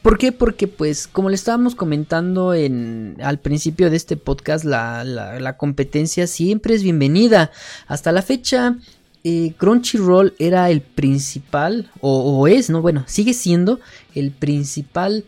[0.00, 0.32] ¿Por qué?
[0.32, 6.26] Porque pues como le estábamos comentando en, al principio de este podcast, la, la, competencia
[6.26, 7.50] siempre es bienvenida.
[7.86, 8.78] Hasta la fecha,
[9.22, 12.80] eh, Crunchyroll era el principal, o, es, ¿no?
[12.80, 13.80] Bueno, sigue siendo
[14.14, 15.24] el principal,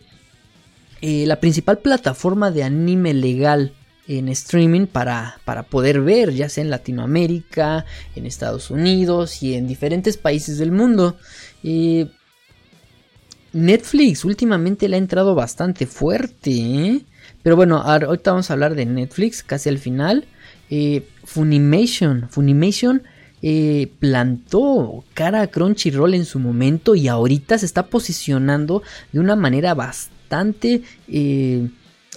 [1.03, 3.75] eh, la principal plataforma de anime legal
[4.09, 7.85] en streaming para, para, poder ver, ya sea en Latinoamérica,
[8.17, 11.17] en Estados Unidos y en diferentes países del mundo.
[11.63, 12.09] Eh,
[13.55, 17.01] Netflix últimamente le ha entrado bastante fuerte, ¿eh?
[17.43, 20.27] pero bueno, ahorita vamos a hablar de Netflix casi al final.
[20.71, 23.03] Eh, Funimation, Funimation
[23.99, 29.75] plantó cara a Crunchyroll en su momento y ahorita se está posicionando de una manera
[29.75, 30.83] bastante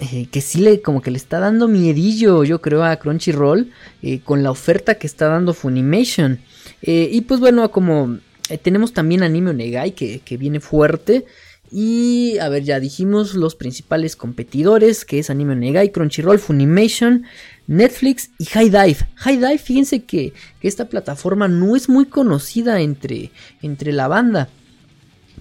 [0.00, 3.72] eh, que sí le como que le está dando miedillo, yo creo, a Crunchyroll
[4.02, 6.38] eh, con la oferta que está dando Funimation.
[6.82, 8.18] Eh, y pues bueno, como
[8.56, 11.26] tenemos también Anime Onegai que, que, viene fuerte.
[11.70, 17.24] Y a ver, ya dijimos los principales competidores, que es Anime Onegai, Crunchyroll, Funimation,
[17.66, 18.98] Netflix y High Dive.
[19.16, 20.32] High Dive, fíjense que,
[20.62, 23.30] esta plataforma no es muy conocida entre,
[23.60, 24.48] entre la banda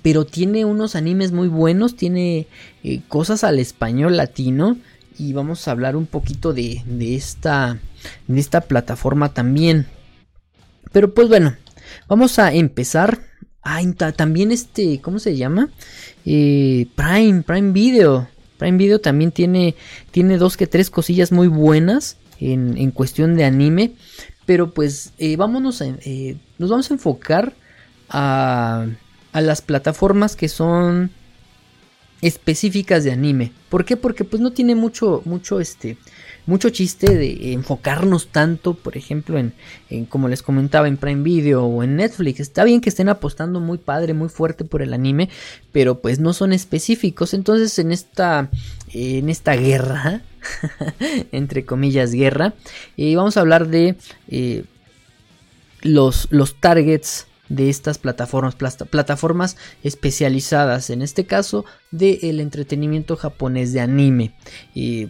[0.02, 2.48] pero tiene unos animes muy buenos, tiene
[2.84, 4.78] eh, cosas al español latino
[5.18, 7.80] y vamos a hablar un poquito de, esta,
[8.28, 9.88] de esta plataforma también.
[10.92, 11.56] Pero pues bueno,
[12.08, 13.22] vamos a empezar.
[13.64, 13.82] Ah,
[14.16, 15.70] también este, ¿cómo se llama?
[16.26, 18.28] Eh, Prime, Prime Video.
[18.58, 19.76] Prime Video también tiene,
[20.12, 23.92] tiene dos que tres cosillas muy buenas en, en cuestión de anime.
[24.46, 25.86] Pero pues eh, vámonos a,
[26.58, 27.54] nos vamos a enfocar
[28.10, 28.88] a
[29.38, 31.12] a las plataformas que son
[32.22, 33.52] específicas de anime.
[33.70, 33.96] ¿Por qué?
[33.96, 36.00] Porque pues no tiene mucho, mucho, este,
[36.48, 41.84] mucho chiste de enfocarnos tanto, por ejemplo, en, como les comentaba, en Prime Video o
[41.84, 42.40] en Netflix.
[42.40, 45.30] Está bien que estén apostando muy padre, muy fuerte por el anime,
[45.72, 47.34] pero pues no son específicos.
[47.34, 48.50] Entonces en esta,
[48.94, 50.22] en esta guerra,
[51.32, 52.54] entre comillas, guerra,
[52.96, 53.96] eh, vamos a hablar de
[54.30, 54.64] eh,
[55.82, 63.82] los, los targets de estas plataformas, plataformas especializadas, en este caso del entretenimiento japonés de
[63.82, 64.36] anime.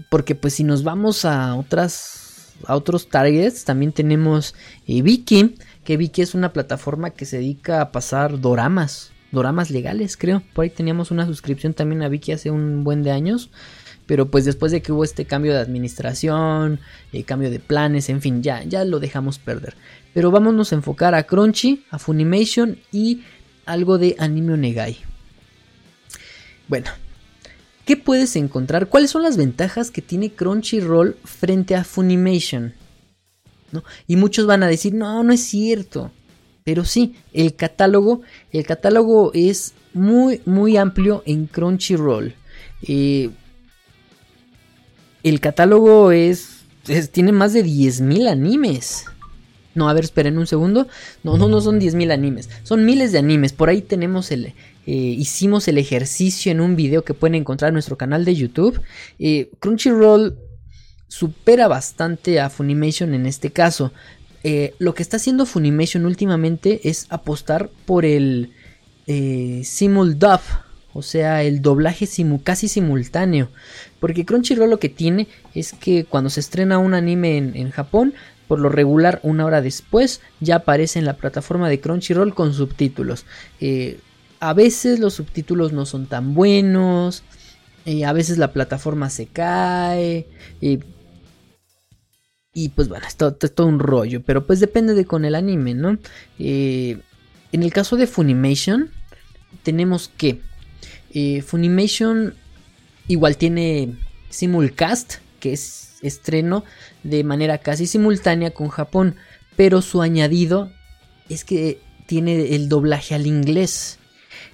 [0.10, 2.28] porque pues si nos vamos a otras
[2.65, 4.56] a otros targets, también tenemos
[4.88, 10.17] eh, Viki, que Viki es una plataforma que se dedica a pasar doramas, doramas legales,
[10.17, 10.41] creo.
[10.54, 13.50] Por ahí teníamos una suscripción también a Viki hace un buen de años.
[14.06, 16.80] Pero pues después de que hubo este cambio de administración,
[17.12, 19.76] eh, cambio de planes, en fin, ya, ya lo dejamos perder.
[20.17, 23.21] Pero vámonos a enfocar a Crunchy, a Funimation y
[23.67, 24.97] algo de Anime Onegai.
[26.67, 26.89] Bueno,
[27.86, 28.88] ¿qué puedes encontrar?
[28.88, 32.73] ¿Cuáles son las ventajas que tiene Crunchyroll frente a Funimation?
[34.08, 36.10] Y muchos van a decir, no, no es cierto.
[36.63, 42.34] Pero sí, el catálogo, el catálogo es muy, muy amplio en Crunchyroll.
[42.82, 43.30] Eh,
[45.21, 49.06] el catálogo es, es, tiene más de 10.000 animes.
[49.77, 50.87] No, a ver, esperen un segundo.
[51.23, 52.49] No, no, no son 10.000 animes.
[52.63, 53.53] Son miles de animes.
[53.53, 54.47] Por ahí tenemos el...
[54.87, 58.81] Eh, hicimos el ejercicio en un video que pueden encontrar en nuestro canal de YouTube.
[59.19, 60.35] Eh, Crunchyroll
[61.07, 63.93] supera bastante a Funimation en este caso.
[64.43, 68.51] Eh, lo que está haciendo Funimation últimamente es apostar por el
[69.63, 70.41] simul dub,
[70.93, 72.09] o sea, el doblaje
[72.43, 73.49] casi simultáneo.
[73.99, 78.15] Porque Crunchyroll lo que tiene es que cuando se estrena un anime en Japón,
[78.47, 83.25] por lo regular, una hora después ya aparece en la plataforma de Crunchyroll con subtítulos.
[83.60, 83.99] Eh,
[84.39, 87.23] a veces los subtítulos no son tan buenos.
[87.86, 90.27] Eh, a veces la plataforma se cae.
[90.62, 90.79] y
[92.69, 94.23] pues bueno, esto es todo un rollo.
[94.23, 95.97] Pero pues depende de con el anime, ¿no?
[96.39, 96.99] Eh,
[97.51, 98.89] en el caso de Funimation,
[99.63, 100.41] tenemos que
[101.45, 102.36] Funimation
[103.07, 103.95] igual tiene
[104.29, 106.63] simulcast, que es estreno
[107.03, 109.15] de manera casi simultánea con Japón,
[109.55, 110.71] pero su añadido
[111.29, 113.99] es que tiene el doblaje al inglés.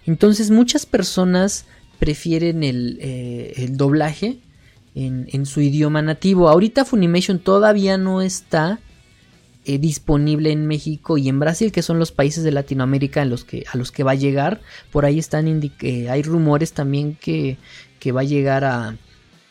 [0.06, 1.66] Entonces muchas personas
[2.00, 4.40] prefieren el, eh, doblaje
[4.96, 6.50] en, su idioma nativo.
[6.50, 8.80] Ahorita Funimation todavía no está
[9.66, 13.46] eh, disponible en México y en Brasil, que son los países de Latinoamérica en los
[13.46, 14.62] que, a los que va a llegar.
[14.92, 15.48] Por ahí están
[15.82, 17.58] eh, hay rumores también que,
[18.00, 18.98] que va a llegar a,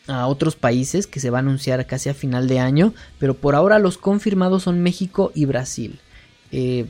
[0.07, 3.55] a otros países que se va a anunciar casi a final de año, pero por
[3.55, 5.99] ahora los confirmados son México y Brasil.
[6.51, 6.85] Eh,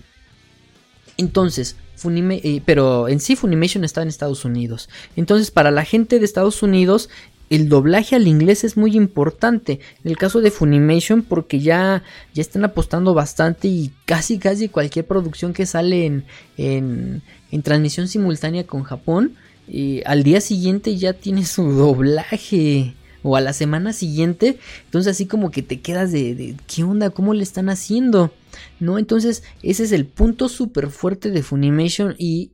[1.17, 4.89] entonces, eh, pero en sí Funimation está en Estados Unidos.
[5.15, 7.09] Entonces, para la gente de Estados Unidos,
[7.49, 9.79] el doblaje al inglés es muy importante.
[10.03, 15.05] En el caso de Funimation, porque ya, ya están apostando bastante y casi casi cualquier
[15.05, 16.25] producción que sale en,
[16.57, 17.21] en,
[17.51, 19.35] en transmisión simultánea con Japón,
[19.67, 22.95] eh, al día siguiente ya tiene su doblaje.
[23.23, 24.59] O a la semana siguiente.
[24.85, 27.09] Entonces así como que te quedas de, ¿qué onda?
[27.09, 28.31] ¿Cómo le están haciendo?
[28.79, 28.99] ¿No?
[28.99, 32.51] Entonces ese es el punto súper fuerte de Funimation y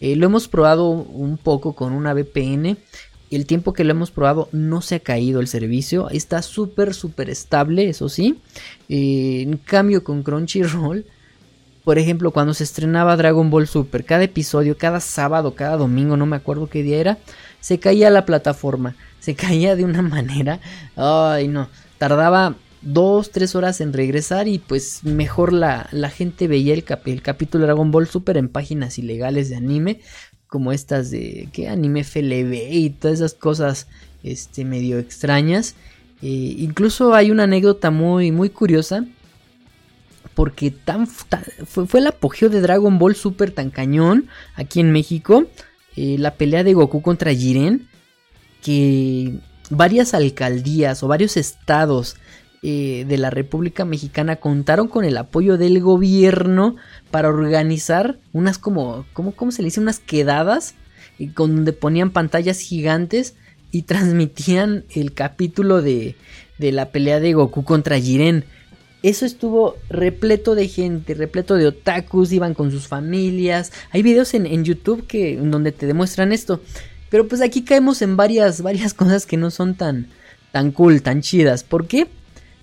[0.00, 2.78] eh, lo hemos probado un poco con una VPN
[3.36, 6.10] el tiempo que lo hemos probado no se ha caído el servicio.
[6.10, 8.38] Está súper, súper estable, eso sí.
[8.88, 11.06] Eh, en cambio con Crunchyroll,
[11.84, 16.26] por ejemplo, cuando se estrenaba Dragon Ball Super, cada episodio, cada sábado, cada domingo, no
[16.26, 17.18] me acuerdo qué día era,
[17.60, 18.96] se caía la plataforma.
[19.22, 20.60] Se caía de una manera.
[20.96, 21.68] Ay, no.
[21.96, 27.22] Tardaba dos, tres horas en regresar y pues mejor la, la gente veía el, el
[27.22, 30.00] capítulo Dragon Ball Super en páginas ilegales de anime
[30.48, 33.86] como estas de que anime FLB y todas esas cosas
[34.24, 35.76] este medio extrañas
[36.22, 39.06] eh, incluso hay una anécdota muy muy curiosa
[40.34, 45.46] porque tan, fue, el apogeo de Dragon Ball Super tan cañón aquí en México
[45.94, 47.88] eh, la pelea de Goku contra Jiren
[48.62, 49.34] que
[49.70, 52.16] varias alcaldías o varios estados
[52.62, 56.76] eh, de la República Mexicana contaron con el apoyo del gobierno
[57.10, 59.80] para organizar unas como, ¿cómo, cómo se le dice?
[59.80, 60.76] Unas quedadas
[61.18, 63.34] y con donde ponían pantallas gigantes
[63.72, 66.14] y transmitían el capítulo de,
[66.58, 68.44] de la pelea de Goku contra Jiren.
[69.02, 73.72] Eso estuvo repleto de gente, repleto de otakus, iban con sus familias.
[73.90, 76.60] Hay videos en, en YouTube que, donde te demuestran esto.
[77.12, 80.08] Pero pues aquí caemos en varias, varias cosas que no son tan,
[80.50, 81.62] tan cool, tan chidas.
[81.62, 82.08] ¿Por qué?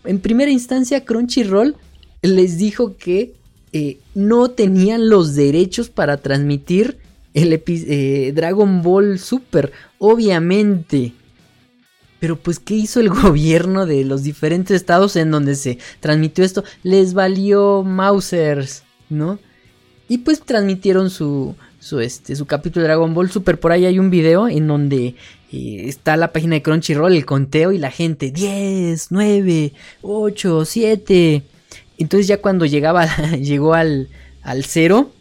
[0.05, 1.75] en primera instancia Crunchyroll
[2.21, 3.35] les dijo que
[3.73, 6.97] eh, no tenían los derechos para transmitir
[7.33, 11.13] el eh, Dragon Ball Super, obviamente.
[12.19, 16.63] Pero pues, ¿qué hizo el gobierno de los diferentes estados en donde se transmitió esto?
[16.81, 19.37] Les valió Mausers, ¿no?
[20.07, 23.59] Y pues transmitieron su, su, este, su capítulo de Dragon Ball Super.
[23.59, 25.15] Por ahí hay un video en donde
[25.51, 31.43] eh, está la página de Crunchyroll, el conteo y la gente 10, 9, 8, 7.
[31.97, 33.07] Entonces ya cuando llegaba,
[33.39, 34.09] llegó al,
[34.41, 35.11] al cero,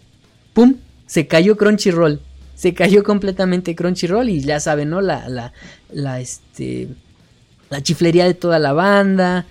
[0.53, 0.77] ¡pum!
[1.07, 2.21] Se cayó Crunchyroll.
[2.55, 5.01] Se cayó completamente Crunchyroll y ya saben, ¿no?
[5.01, 5.53] La, la,
[5.92, 6.88] la, este,
[7.71, 9.47] la chiflería de toda la banda.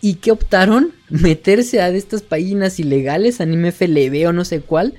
[0.00, 0.92] ¿Y qué optaron?
[1.08, 4.94] Meterse a estas páginas ilegales, anime FLB o no sé cuál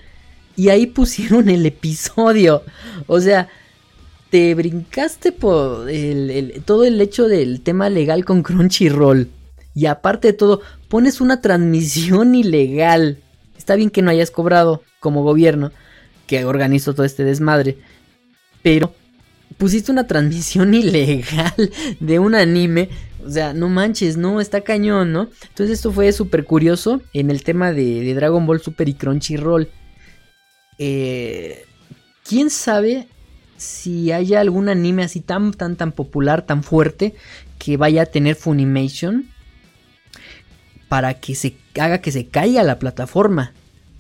[0.55, 2.63] y ahí pusieron el episodio.
[3.07, 3.49] O sea,
[4.29, 5.87] te brincaste por
[6.65, 9.29] todo el hecho del tema legal con Crunchyroll.
[9.75, 13.19] Y aparte de todo, pones una transmisión ilegal.
[13.57, 15.71] Está bien que no hayas cobrado como gobierno
[16.27, 17.77] que organizó todo este desmadre.
[18.61, 18.93] Pero
[19.57, 22.89] pusiste una transmisión ilegal de un anime.
[23.25, 25.29] O sea, no manches, no, está cañón, ¿no?
[25.47, 29.69] Entonces esto fue súper curioso en el tema de, de Dragon Ball Super y Crunchyroll.
[30.77, 31.65] Eh,
[32.27, 33.07] ¿Quién sabe
[33.57, 37.15] si haya algún anime así tan, tan, tan popular, tan fuerte,
[37.59, 39.29] que vaya a tener Funimation
[40.89, 43.53] para que se haga que se caiga la plataforma?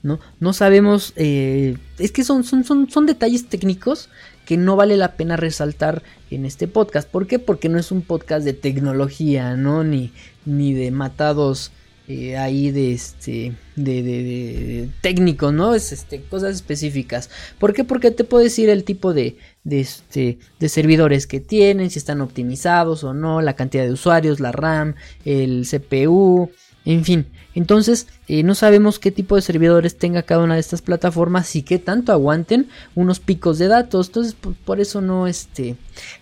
[0.03, 0.19] ¿no?
[0.39, 4.09] No sabemos, eh, es que son, son, son, son detalles técnicos
[4.45, 7.09] que no vale la pena resaltar en este podcast.
[7.09, 7.39] ¿Por qué?
[7.39, 9.83] Porque no es un podcast de tecnología, ¿no?
[9.85, 10.11] Ni,
[10.45, 11.71] ni de matados
[12.07, 17.29] eh, ahí de este de, de, técnico no es este cosas específicas.
[17.59, 17.83] ¿por qué?
[17.83, 22.21] porque te puedo decir el tipo de, de este de servidores que tienen si están
[22.21, 26.51] optimizados o no la cantidad de usuarios la RAM el CPU
[26.85, 30.81] en fin, entonces eh, no sabemos qué tipo de servidores tenga cada una de estas
[30.81, 34.07] plataformas y qué tanto aguanten unos picos de datos.
[34.07, 34.35] Entonces
[34.65, 35.75] por, eso no, este,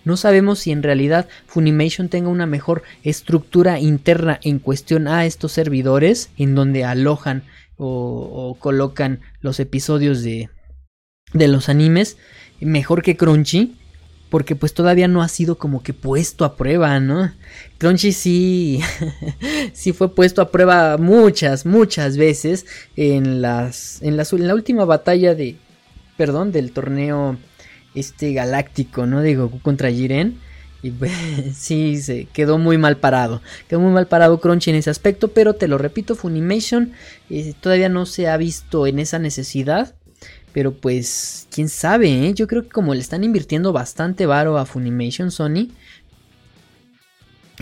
[0.03, 5.53] no sabemos si en realidad Funimation tenga una mejor estructura interna en cuestión a estos
[5.53, 7.43] servidores en donde alojan
[7.77, 10.49] o, colocan los episodios de,
[11.33, 12.17] de los animes
[12.59, 13.75] mejor que Crunchy
[14.31, 17.33] porque pues todavía no ha sido como que puesto a prueba, ¿no?
[17.77, 18.79] Crunchy sí,
[19.73, 22.65] sí fue puesto a prueba muchas, muchas veces
[22.95, 25.57] en las, en, en la última batalla de,
[26.15, 27.37] perdón, del torneo
[27.93, 29.21] este galáctico, ¿no?
[29.21, 30.39] De Goku contra Jiren.
[30.81, 31.11] Y pues,
[31.55, 33.41] sí, se quedó muy mal parado.
[33.67, 35.27] Quedó muy mal parado Crunchy en ese aspecto.
[35.27, 36.93] Pero te lo repito, Funimation
[37.29, 39.93] eh, todavía no se ha visto en esa necesidad.
[40.53, 42.33] Pero pues, quién sabe, ¿eh?
[42.33, 45.69] Yo creo que como le están invirtiendo bastante varo a Funimation Sony,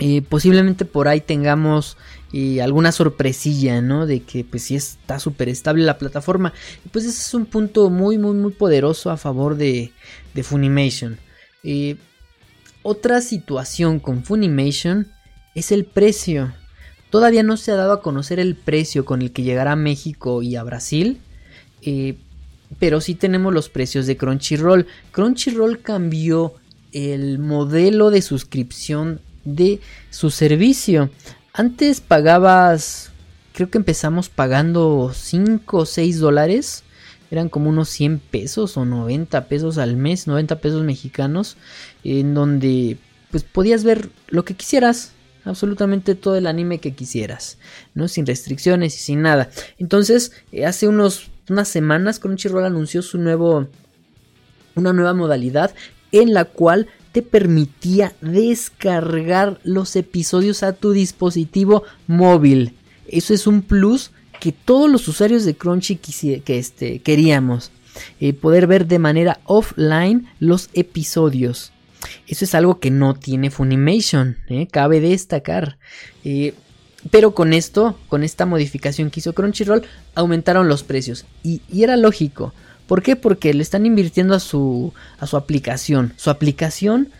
[0.02, 1.98] Eh, posiblemente por ahí tengamos
[2.32, 4.06] eh, alguna sorpresilla, ¿no?
[4.06, 6.54] De que pues sí está súper estable la plataforma.
[6.90, 9.92] Pues ese es un punto muy, muy, muy poderoso a favor de,
[10.32, 11.18] de Funimation.
[11.64, 11.96] Eh,
[12.82, 15.08] otra situación con Funimation
[15.54, 16.54] es el precio.
[17.10, 20.40] Todavía no se ha dado a conocer el precio con el que llegará a México
[20.40, 21.18] y a Brasil.
[22.78, 24.86] Pero sí tenemos los precios de Crunchyroll.
[25.12, 26.54] Crunchyroll cambió
[26.92, 31.10] el modelo de suscripción de su servicio.
[31.52, 33.10] Antes pagabas,
[33.52, 36.84] creo que empezamos pagando 5 o 6 dólares.
[37.30, 41.56] Eran como unos 100 pesos o 90 pesos al mes, 90 pesos mexicanos,
[42.02, 42.98] en donde
[43.30, 45.12] pues podías ver lo que quisieras,
[45.44, 47.58] absolutamente todo el anime que quisieras,
[47.94, 48.08] ¿no?
[48.08, 49.50] Sin restricciones y sin nada.
[49.78, 53.68] Entonces, eh, hace unos, unas semanas Crunchyroll anunció su nuevo,
[54.74, 55.74] una nueva modalidad
[56.12, 62.74] en la cual te permitía descargar los episodios a tu dispositivo móvil.
[63.08, 67.72] Eso es un plus que todos los usuarios de Crunchy que este, queríamos.
[68.20, 71.72] Eh, poder ver de manera offline los episodios.
[72.26, 75.78] Eso es algo que no tiene Funimation, eh, cabe destacar.
[76.24, 76.54] Eh,
[77.10, 79.82] pero con esto, con esta modificación que hizo Crunchyroll,
[80.14, 81.24] aumentaron los precios.
[81.42, 82.52] y era lógico.
[82.90, 83.14] ¿Por qué?
[83.14, 86.12] Porque le están invirtiendo a su, a su aplicación.
[86.16, 87.10] Su aplicación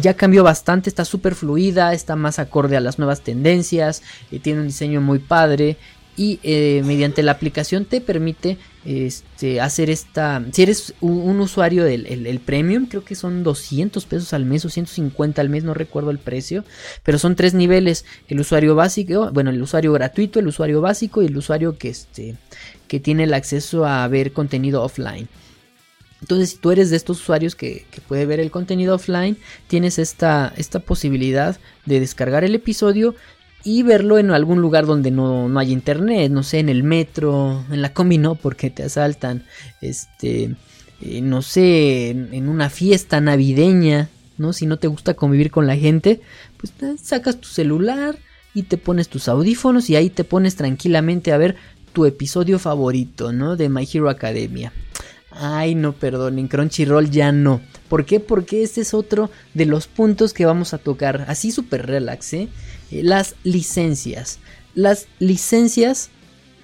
[0.00, 4.60] ya cambió bastante, está súper fluida, está más acorde a las nuevas tendencias, eh, tiene
[4.60, 5.78] un diseño muy padre
[6.16, 12.06] y eh, mediante la aplicación te permite este, hacer esta, si eres un, usuario del
[12.06, 16.10] el, premium, creo que son 200 pesos al mes o 150 al mes, no recuerdo
[16.10, 16.64] el precio,
[17.02, 21.26] pero son tres niveles, el usuario básico, bueno, el usuario gratuito, el usuario básico y
[21.26, 22.36] el usuario que, este,
[22.86, 25.28] que tiene el acceso a ver contenido offline.
[26.24, 29.36] Entonces, si tú eres de estos usuarios que, puede ver el contenido offline,
[29.66, 33.14] tienes esta, esta posibilidad de descargar el episodio
[33.64, 37.64] y verlo en algún lugar donde no, no hay internet, no sé, en el metro,
[37.70, 39.44] en la combi no, porque te asaltan,
[39.80, 40.54] este,
[41.00, 44.52] eh, no sé, en, una fiesta navideña, ¿no?
[44.52, 46.20] Si no te gusta convivir con la gente,
[46.58, 48.18] pues sacas tu celular
[48.52, 51.56] y te pones tus audífonos y ahí te pones tranquilamente a ver
[51.94, 53.56] tu episodio favorito, ¿no?
[53.56, 54.72] De My Hero Academia.
[55.30, 57.60] Ay, no, perdón, en Crunchyroll ya no.
[57.88, 58.20] ¿Por qué?
[58.20, 61.24] Porque este es otro de los puntos que vamos a tocar.
[61.28, 62.48] Así súper relax, ¿eh?
[62.94, 63.02] ¿Eh?
[63.02, 64.38] Las licencias.
[64.74, 66.10] Las licencias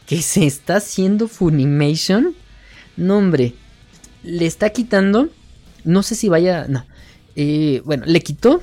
[0.06, 2.34] que se está haciendo Funimation.
[2.96, 3.54] No, hombre.
[4.22, 5.28] Le está quitando.
[5.84, 6.66] No sé si vaya.
[6.68, 6.84] No.
[7.36, 8.62] Eh, bueno, le quitó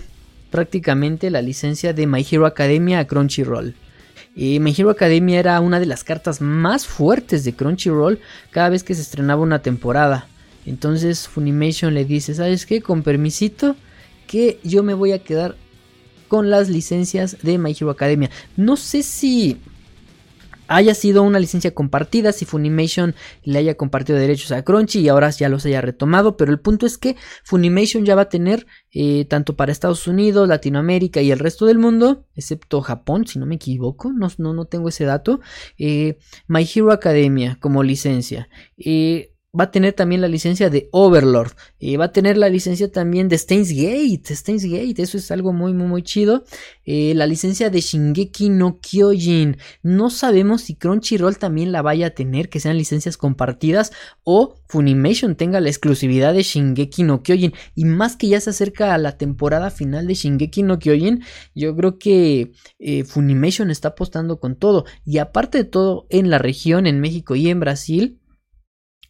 [0.51, 3.75] prácticamente la licencia de My Hero Academia a Crunchyroll.
[4.35, 8.19] Eh, My Hero Academia era una de las cartas más fuertes de Crunchyroll
[8.51, 10.27] cada vez que se estrenaba una temporada.
[10.65, 12.81] Entonces Funimation le dice, ¿sabes qué?
[12.81, 13.75] Con permisito,
[14.27, 15.55] que yo me voy a quedar
[16.27, 18.29] con las licencias de My Hero Academia.
[18.55, 19.57] No sé si
[20.67, 25.29] haya sido una licencia compartida, si Funimation le haya compartido derechos a Crunchy y ahora
[25.29, 29.25] ya los haya retomado, pero el punto es que Funimation ya va a tener eh,
[29.25, 33.55] tanto para Estados Unidos, Latinoamérica y el resto del mundo, excepto Japón, si no me
[33.55, 35.39] equivoco, no, no, no tengo ese dato,
[35.77, 36.17] eh,
[36.47, 38.49] My Hero Academia como licencia.
[38.77, 41.53] Eh, va a tener también la licencia de Overlord.
[41.79, 44.35] Y va a tener la licencia también de Steins Gate.
[44.35, 46.43] Steins Gate, eso es algo muy, muy, muy chido.
[46.85, 49.57] Eh, la licencia de Shingeki no Kyojin.
[49.81, 53.91] No sabemos si Crunchyroll también la vaya a tener, que sean licencias compartidas.
[54.23, 57.53] O Funimation tenga la exclusividad de Shingeki no Kyojin.
[57.75, 61.23] Y más que ya se acerca a la temporada final de Shingeki no Kyojin,
[61.55, 64.85] yo creo que eh, Funimation está apostando con todo.
[65.05, 68.19] Y aparte de todo, en la región, en México y en Brasil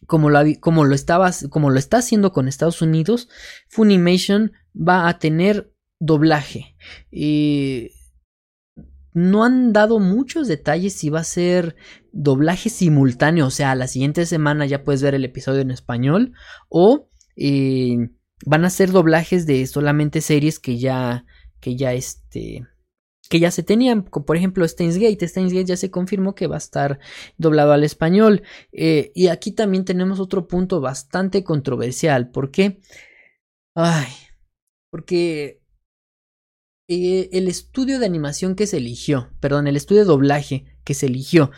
[0.06, 3.28] como lo, como lo, está haciendo con Estados Unidos,
[3.68, 6.76] Funimation va a tener doblaje.
[9.14, 11.76] no han dado muchos detalles si va a ser
[12.12, 16.32] doblaje simultáneo, o sea, la siguiente semana ya puedes ver el episodio en español,
[16.68, 18.10] o eh,
[18.46, 21.24] van a ser doblajes de solamente series que ya,
[21.60, 22.66] que ya este,
[23.28, 25.28] que ya se tenían, por ejemplo Steins Gate.
[25.28, 26.98] Steins Gate ya se confirmó que va a estar
[27.36, 28.42] doblado al español.
[28.72, 32.30] Eh, y aquí también tenemos otro punto bastante controversial.
[32.30, 32.80] ¿Por qué?
[33.74, 34.08] Ay,
[34.90, 35.60] porque
[36.88, 41.06] eh, el estudio de animación que se eligió, perdón, el estudio de doblaje que se
[41.06, 41.50] eligió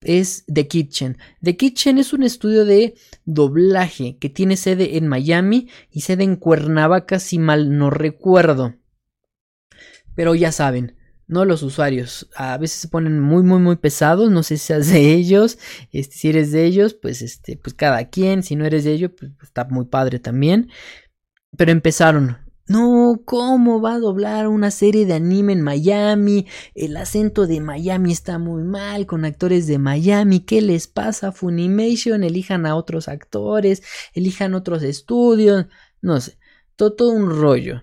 [0.00, 1.18] es The Kitchen.
[1.42, 6.36] The Kitchen es un estudio de doblaje que tiene sede en Miami y sede en
[6.36, 8.76] Cuernavaca, si mal no recuerdo.
[10.14, 10.95] Pero ya saben,
[11.28, 12.28] no los usuarios.
[12.36, 14.30] A veces se ponen muy, muy, muy pesados.
[14.30, 15.58] No sé si seas de ellos.
[15.92, 18.42] Este, si eres de ellos, pues este, pues cada quien.
[18.42, 20.70] Si no eres de ellos, pues está muy padre también.
[21.56, 22.38] Pero empezaron.
[22.68, 26.46] no, ¿cómo va a doblar una serie de anime en Miami?
[26.74, 30.40] El acento de Miami está muy mal con actores de Miami.
[30.40, 31.32] ¿Qué les pasa?
[31.32, 33.82] Funimation, elijan a otros actores,
[34.14, 35.66] elijan otros estudios.
[36.02, 36.38] No sé,
[36.76, 37.82] todo, un rollo.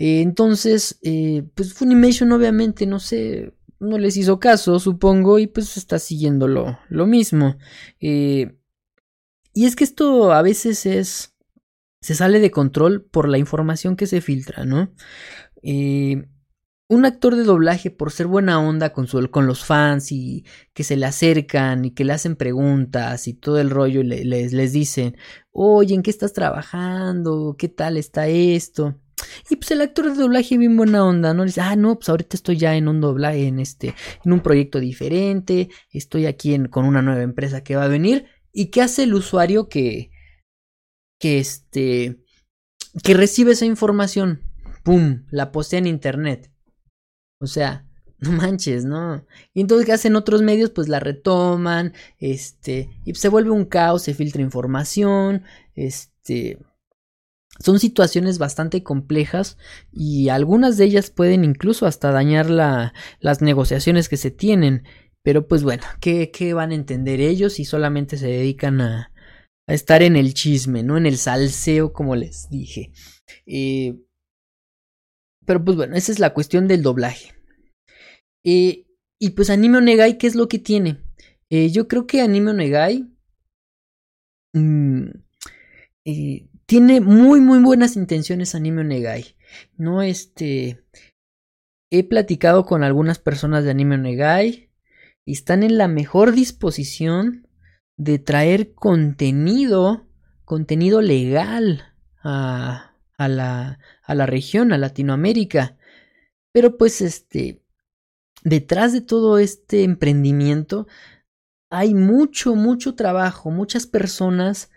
[0.00, 5.76] Eh, entonces, eh, pues Funimation obviamente, no sé, no les hizo caso, supongo, y pues
[5.76, 7.58] está siguiendo lo, mismo.
[8.00, 8.56] Eh,
[9.52, 11.34] y es que esto a veces es
[12.00, 14.94] se sale de control por la información que se filtra, ¿no?
[15.62, 16.26] Eh,
[16.88, 20.82] un actor de doblaje, por ser buena onda con, su, con los fans y que
[20.82, 25.16] se le acercan y que le hacen preguntas y todo el rollo, les, les dicen,
[25.52, 27.54] oye, ¿en qué estás trabajando?
[27.58, 28.98] ¿Qué tal está esto?
[29.48, 31.44] Y pues el actor de doblaje bien buena onda, ¿no?
[31.44, 34.80] Dice, ah, no, pues ahorita estoy ya en un doblaje, en este, en un proyecto
[34.80, 38.26] diferente, estoy aquí en, con una nueva empresa que va a venir.
[38.52, 40.10] ¿Y qué hace el usuario que,
[41.18, 42.18] que este
[43.04, 44.42] que recibe esa información,
[44.82, 46.52] pum, la postea en internet.
[47.40, 47.86] O sea,
[48.18, 49.24] no manches, ¿no?
[49.54, 50.70] Y entonces ¿qué hacen otros medios?
[50.70, 56.58] Pues la retoman, este, y se vuelve un caos, se filtra información, este,
[57.58, 59.58] son situaciones bastante complejas
[59.92, 64.84] y algunas de ellas pueden incluso hasta dañar la, las negociaciones que se tienen.
[65.22, 69.12] Pero pues bueno, ¿qué, ¿qué, van a entender ellos si solamente se dedican a,
[69.66, 70.96] a estar en el chisme, ¿no?
[70.96, 72.92] En el salseo, como les dije.
[73.46, 74.00] Eh,
[75.44, 77.34] pero pues bueno, esa es la cuestión del doblaje.
[78.44, 78.86] Eh,
[79.18, 81.02] y pues Anime Onegai, ¿qué es lo que tiene?
[81.50, 83.06] Eh, yo creo que Anime Onegai
[84.54, 85.10] mm,
[86.70, 89.34] tiene muy, muy buenas intenciones Anime Onegai.
[89.76, 90.84] No, este...
[91.90, 94.70] He platicado con algunas personas de Anime Onegai
[95.24, 97.48] y están en la mejor disposición
[97.96, 100.06] de traer contenido,
[100.44, 101.92] contenido legal
[102.22, 105.76] a, a, la, a la región, a Latinoamérica.
[106.52, 107.64] Pero pues este,
[108.44, 110.86] detrás de todo este emprendimiento
[111.68, 114.70] hay mucho, mucho trabajo, muchas personas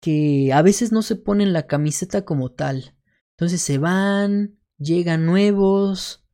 [0.00, 2.96] que a veces no se ponen la camiseta como tal.
[3.36, 6.26] Entonces se van, llegan nuevos,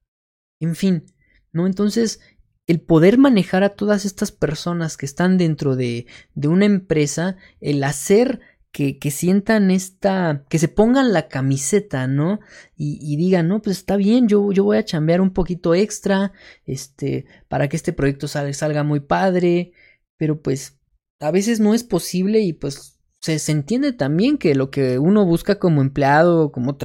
[0.61, 1.07] en fin,
[1.53, 1.67] ¿no?
[1.67, 2.21] Entonces
[2.67, 7.85] el poder manejar a todas estas personas que están dentro de, de una empresa, el
[7.85, 8.41] hacer
[8.73, 12.41] que, que, sientan esta, que se pongan la camiseta, ¿no?
[12.77, 16.33] Y, y, digan, no, pues está bien, yo, yo voy a chambear un poquito extra,
[16.67, 19.73] este, para que este proyecto salga, salga muy padre,
[20.19, 20.79] pero pues
[21.21, 25.25] a veces no es posible y pues se, se entiende también que lo que uno
[25.25, 26.77] busca como empleado, como,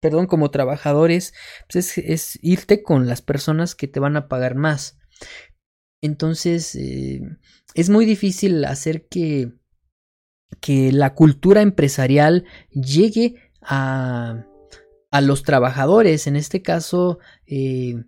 [0.00, 1.34] perdón, como trabajadores,
[1.70, 4.98] pues es, irte con las personas que te van a pagar más.
[6.02, 7.20] Entonces, eh,
[7.74, 9.52] es muy difícil hacer que,
[10.60, 14.46] que la cultura empresarial llegue a,
[15.10, 16.26] a los trabajadores.
[16.26, 18.04] En este caso, eh,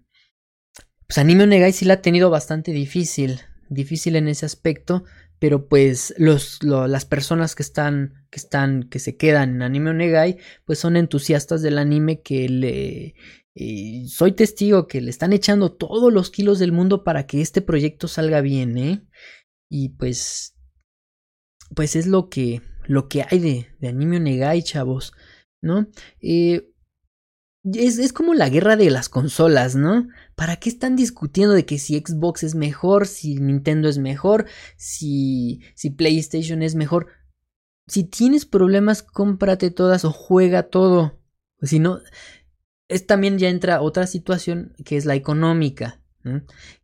[1.07, 5.05] pues Anime Onegai sí la ha tenido bastante difícil, difícil en ese aspecto,
[5.39, 10.39] pero pues los, las personas que están, que están, que se quedan en Anime Onegai,
[10.65, 13.15] pues son entusiastas del anime que le,
[13.61, 17.61] y soy testigo que le están echando todos los kilos del mundo para que este
[17.61, 19.03] proyecto salga bien, ¿eh?
[19.69, 20.57] Y pues,
[21.75, 25.13] pues es lo que, lo que hay de, de Anime Onegai, chavos,
[25.61, 25.89] ¿no?
[26.21, 26.71] Eh,
[27.65, 30.07] es, es, como la guerra de las consolas, ¿no?
[30.39, 35.63] ¿Para qué están discutiendo de que si Xbox es mejor, si Nintendo es mejor, si,
[35.75, 37.09] si PlayStation es mejor?
[37.89, 41.21] Si tienes problemas, cómprate todas o juega todo.
[41.61, 41.99] Si no,
[42.87, 46.05] es también ya entra otra situación que es la económica.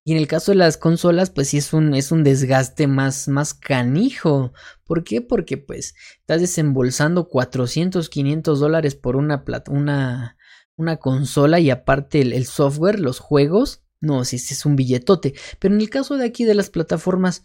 [0.04, 3.28] Y en el caso de las consolas, pues sí es un, es un desgaste más,
[3.28, 4.52] más canijo.
[4.84, 5.20] ¿Por qué?
[5.20, 10.38] Porque pues estás desembolsando 400, 500 dólares por una, una,
[10.76, 13.82] una consola y aparte el, software, los juegos.
[14.00, 15.34] No, si es un billetote.
[15.58, 17.42] Pero en el caso de aquí de las plataformas,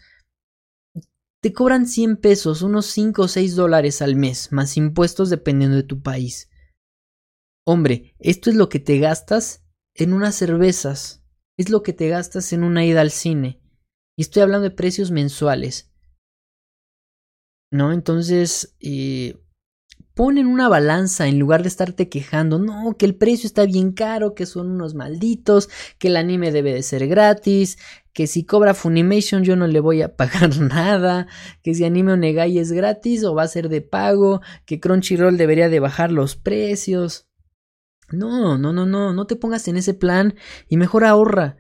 [1.42, 5.84] te cobran 100 pesos, unos 5 o 6 dólares al mes, más impuestos dependiendo de
[5.84, 6.50] tu país.
[7.66, 9.64] Hombre, esto es lo que te gastas
[9.94, 11.24] en unas cervezas,
[11.58, 13.62] es lo que te gastas en una ida al cine.
[14.18, 15.94] Y estoy hablando de precios mensuales.
[17.72, 17.94] ¿No?
[17.94, 19.40] Entonces, eh,
[20.20, 23.94] pon en una balanza en lugar de estarte quejando, no, que el precio está bien
[23.94, 27.78] caro, que son unos malditos, que el anime debe de ser gratis,
[28.12, 31.28] que si cobra Funimation yo no le voy a pagar nada,
[31.64, 35.70] que si Anime Onegai es gratis o va a ser de pago, que Crunchyroll debería
[35.70, 37.30] de bajar los precios.
[38.12, 40.36] No, no, no, no, no te pongas en ese plan
[40.68, 41.56] y mejor ahorra.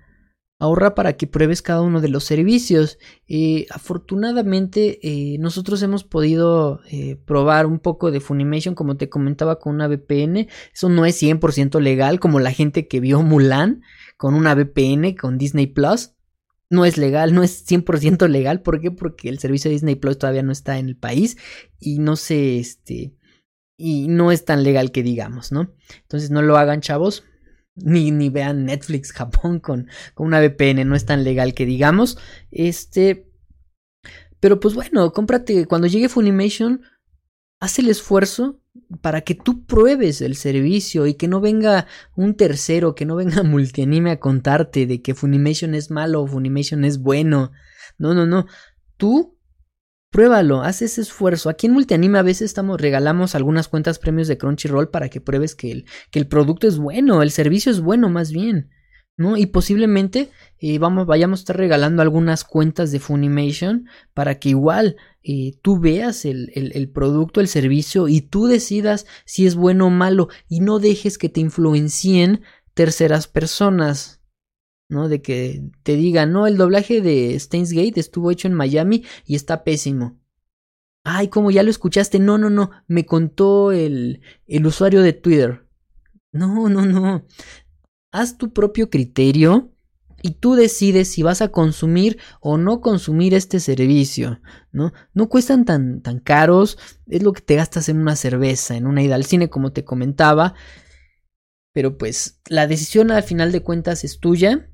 [0.59, 2.99] Ahorra para que pruebes cada uno de los servicios.
[3.27, 9.57] Eh, afortunadamente eh, nosotros hemos podido eh, probar un poco de Funimation como te comentaba
[9.57, 10.47] con una VPN.
[10.73, 13.81] Eso no es 100% legal como la gente que vio Mulan
[14.17, 16.11] con una VPN con Disney Plus.
[16.69, 18.61] No es legal, no es 100% legal.
[18.61, 18.91] ¿Por qué?
[18.91, 21.37] Porque el servicio de Disney Plus todavía no está en el país
[21.79, 23.15] y no sé, este,
[23.75, 25.73] y no es tan legal que digamos, ¿no?
[26.01, 27.23] Entonces no lo hagan, chavos.
[27.83, 32.17] Ni, ni vean Netflix Japón con, con una VPN, no es tan legal que digamos.
[32.51, 33.25] Este.
[34.39, 35.65] Pero pues bueno, cómprate.
[35.65, 36.81] Cuando llegue Funimation,
[37.59, 38.61] haz el esfuerzo
[39.01, 43.43] para que tú pruebes el servicio y que no venga un tercero, que no venga
[43.43, 47.51] Multianime a contarte de que Funimation es malo o Funimation es bueno.
[47.97, 48.45] No, no, no.
[48.97, 49.38] Tú
[50.11, 51.49] Pruébalo, haz ese esfuerzo.
[51.49, 55.53] Aquí en Multianime a veces estamos, regalamos algunas cuentas premios de Crunchyroll para que pruebes
[55.53, 58.71] que el, producto es bueno, el servicio es bueno más bien.
[59.17, 59.37] ¿no?
[59.37, 64.95] Y posiblemente eh, vamos, vayamos a estar regalando algunas cuentas de Funimation para que igual
[65.23, 69.89] eh, tú veas el, el, producto, el servicio y tú decidas si es bueno o
[69.89, 72.41] malo y no dejes que te influencien
[72.73, 74.18] terceras personas.
[74.89, 75.07] ¿No?
[75.07, 79.35] De que te digan, no, el doblaje de Steins Gate estuvo hecho en Miami y
[79.35, 80.19] está pésimo.
[81.05, 85.65] Ay, como ya lo escuchaste, no, no, no, me contó el, el usuario de Twitter.
[86.31, 87.25] No, no, no.
[88.11, 89.71] Haz tu propio criterio
[90.21, 94.91] y tú decides si vas a consumir o no consumir este servicio, ¿no?
[95.13, 96.77] No cuestan tan, tan caros,
[97.07, 99.85] es lo que te gastas en una cerveza, en una ida al cine, como te
[99.85, 100.55] comentaba.
[101.73, 104.68] Pero pues la decisión al final de cuentas es tuya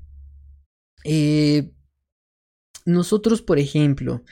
[1.06, 1.72] eh,
[2.84, 4.22] nosotros, por ejemplo,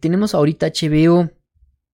[0.00, 1.30] tenemos ahorita HBO,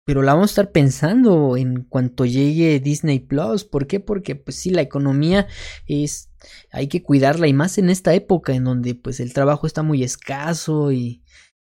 [0.04, 3.64] pero la vamos a estar pensando en cuanto llegue Disney Plus.
[3.64, 3.98] ¿Por qué?
[3.98, 5.48] Porque, pues sí, la economía
[5.86, 6.30] es.
[6.70, 10.04] hay que cuidarla y más en esta época en donde, pues, el trabajo está muy
[10.04, 11.22] escaso y.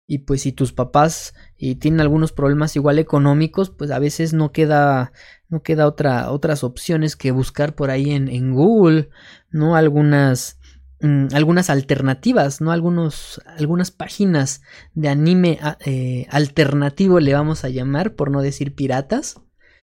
[0.10, 4.54] Y pues si tus papás eh, tienen algunos problemas igual económicos, pues a veces no
[4.54, 5.12] queda,
[5.50, 9.10] no queda otra, otras opciones que buscar por ahí en, en Google,
[9.52, 9.76] ¿no?
[9.76, 10.57] Algunas,
[11.00, 12.72] Mm, algunas alternativas, ¿no?
[12.72, 14.62] Algunos, algunas páginas
[14.94, 19.40] de anime ah, eh, alternativo le vamos a llamar, por no decir piratas.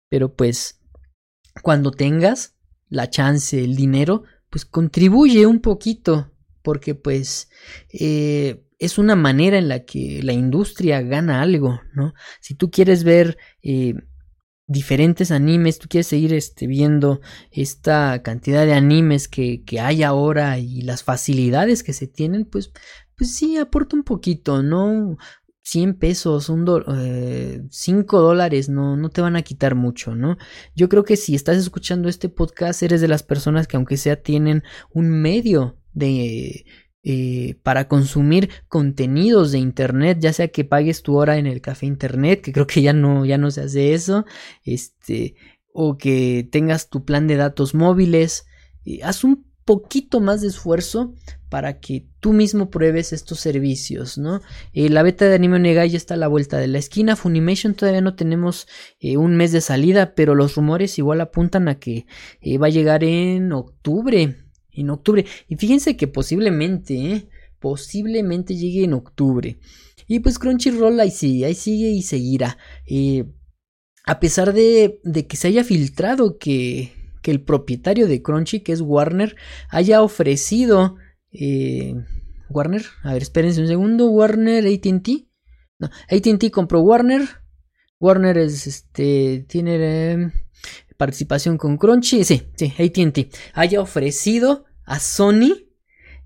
[0.09, 0.80] Pero pues,
[1.62, 2.57] cuando tengas
[2.88, 6.32] la chance, el dinero, pues contribuye un poquito,
[6.62, 7.50] porque pues
[7.92, 12.14] eh, es una manera en la que la industria gana algo, ¿no?
[12.40, 13.94] Si tú quieres ver eh,
[14.67, 20.59] diferentes animes, tú quieres seguir este, viendo esta cantidad de animes que, que, hay ahora
[20.59, 22.73] y las facilidades que se tienen, pues,
[23.17, 25.17] pues sí, aporta un poquito, ¿no?
[25.65, 26.67] 100 pesos, un
[27.71, 30.37] 5 eh, dólares, no, no te van a quitar mucho, ¿no?
[30.77, 34.23] Yo creo que si estás escuchando este podcast, eres de las personas que aunque sea
[34.23, 34.62] tienen
[34.93, 36.67] un medio de
[37.07, 41.84] eh, para consumir contenidos de internet, ya sea que pagues tu hora en el café
[41.84, 44.24] internet, que creo que ya no, ya no se hace eso,
[44.62, 45.34] este,
[45.70, 48.46] o que tengas tu plan de datos móviles,
[48.86, 51.12] eh, haz un poquito más de esfuerzo
[51.50, 54.40] para que tú mismo pruebes estos servicios, ¿no?
[54.72, 57.16] Eh, la beta de Anime Negai ya está a la vuelta de la esquina.
[57.16, 58.66] Funimation todavía no tenemos
[59.02, 62.07] un mes de salida, pero los rumores igual apuntan a que
[62.59, 64.43] va a llegar en octubre
[64.75, 65.25] en octubre.
[65.49, 67.29] Y fíjense que posiblemente, ¿eh?
[67.59, 69.59] posiblemente llegue en octubre.
[70.07, 72.59] Y pues Crunchyroll ahí sigue, ahí sigue y seguirá.
[72.87, 73.25] Eh,
[74.05, 78.72] a pesar de, de, que se haya filtrado que, que, el propietario de Crunchy, que
[78.72, 79.37] es Warner,
[79.70, 80.97] haya ofrecido...
[81.33, 81.95] Eh,
[82.51, 84.11] Warner, a ver, espérense un segundo.
[84.11, 85.09] Warner, ATT.
[85.79, 87.22] No, ATT compró Warner.
[87.99, 89.45] Warner es este.
[89.49, 90.33] Tiene
[90.97, 95.68] participación con Crunchy, sí, sí, ATT, haya ofrecido a Sony,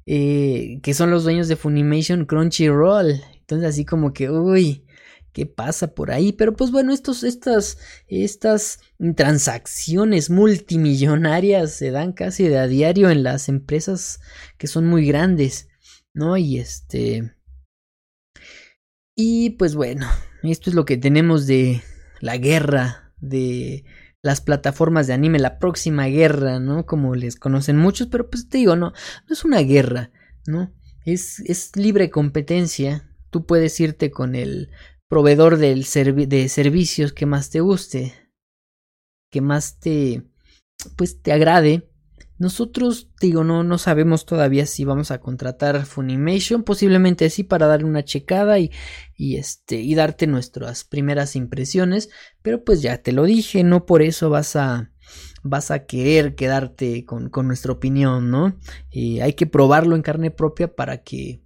[0.06, 3.20] eh, que son los dueños de Funimation Crunchyroll.
[3.40, 4.84] Entonces así como que, uy,
[5.32, 6.32] ¿qué pasa por ahí?
[6.32, 8.80] Pero pues bueno, estos, estas, estas
[9.16, 14.20] transacciones multimillonarias se dan casi de a diario en las empresas
[14.56, 15.68] que son muy grandes,
[16.12, 16.36] ¿no?
[16.36, 17.34] Y este...
[19.14, 20.08] Y pues bueno,
[20.42, 21.82] esto es lo que tenemos de
[22.20, 23.84] la guerra de
[24.22, 26.86] las plataformas de anime, la próxima guerra, ¿no?
[26.86, 30.10] Como les conocen muchos, pero pues te digo, no, no es una guerra,
[30.46, 30.72] ¿no?
[31.04, 33.08] Es, es libre competencia.
[33.30, 34.70] Tú puedes irte con el
[35.08, 35.86] proveedor del
[36.28, 38.14] de servicios que más te guste,
[39.30, 40.24] que más te,
[40.96, 41.90] pues te agrade,
[42.38, 47.86] nosotros, digo, no, no sabemos todavía si vamos a contratar Funimation, posiblemente sí para darle
[47.86, 48.70] una checada y,
[49.16, 52.10] y, este, y darte nuestras primeras impresiones,
[52.40, 54.92] pero pues ya te lo dije, no por eso vas a,
[55.42, 58.56] vas a querer quedarte con, nuestra opinión, ¿no?
[58.92, 61.42] Eh, hay que probarlo en carne propia para que,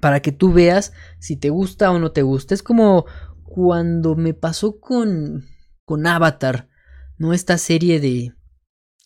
[0.00, 2.54] para que tú veas si te gusta o no te gusta.
[2.54, 3.06] Es como
[3.44, 5.44] cuando me pasó con,
[5.84, 6.68] con Avatar,
[7.16, 7.32] ¿no?
[7.32, 8.32] Esta serie de,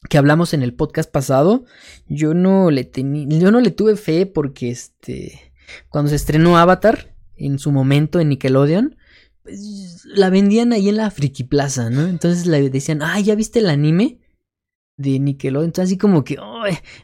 [0.09, 1.65] que hablamos en el podcast pasado,
[2.07, 5.53] yo no le yo no le tuve fe porque este
[5.89, 8.97] cuando se estrenó Avatar en su momento en Nickelodeon,
[9.43, 12.07] pues, la vendían ahí en la Friki Plaza, ¿no?
[12.07, 14.21] Entonces le decían, "Ah, ¿ya viste el anime?"
[14.97, 16.39] de Nickelodeon, entonces así como que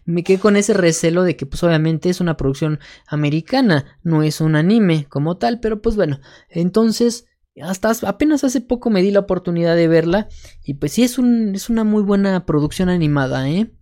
[0.05, 2.79] me quedé con ese recelo de que pues obviamente es una producción
[3.09, 7.27] americana, no es un anime como tal, pero pues bueno, entonces
[7.63, 10.29] hasta apenas hace poco me di la oportunidad de verla
[10.65, 13.73] y pues sí es, un, es una muy buena producción animada, ¿eh?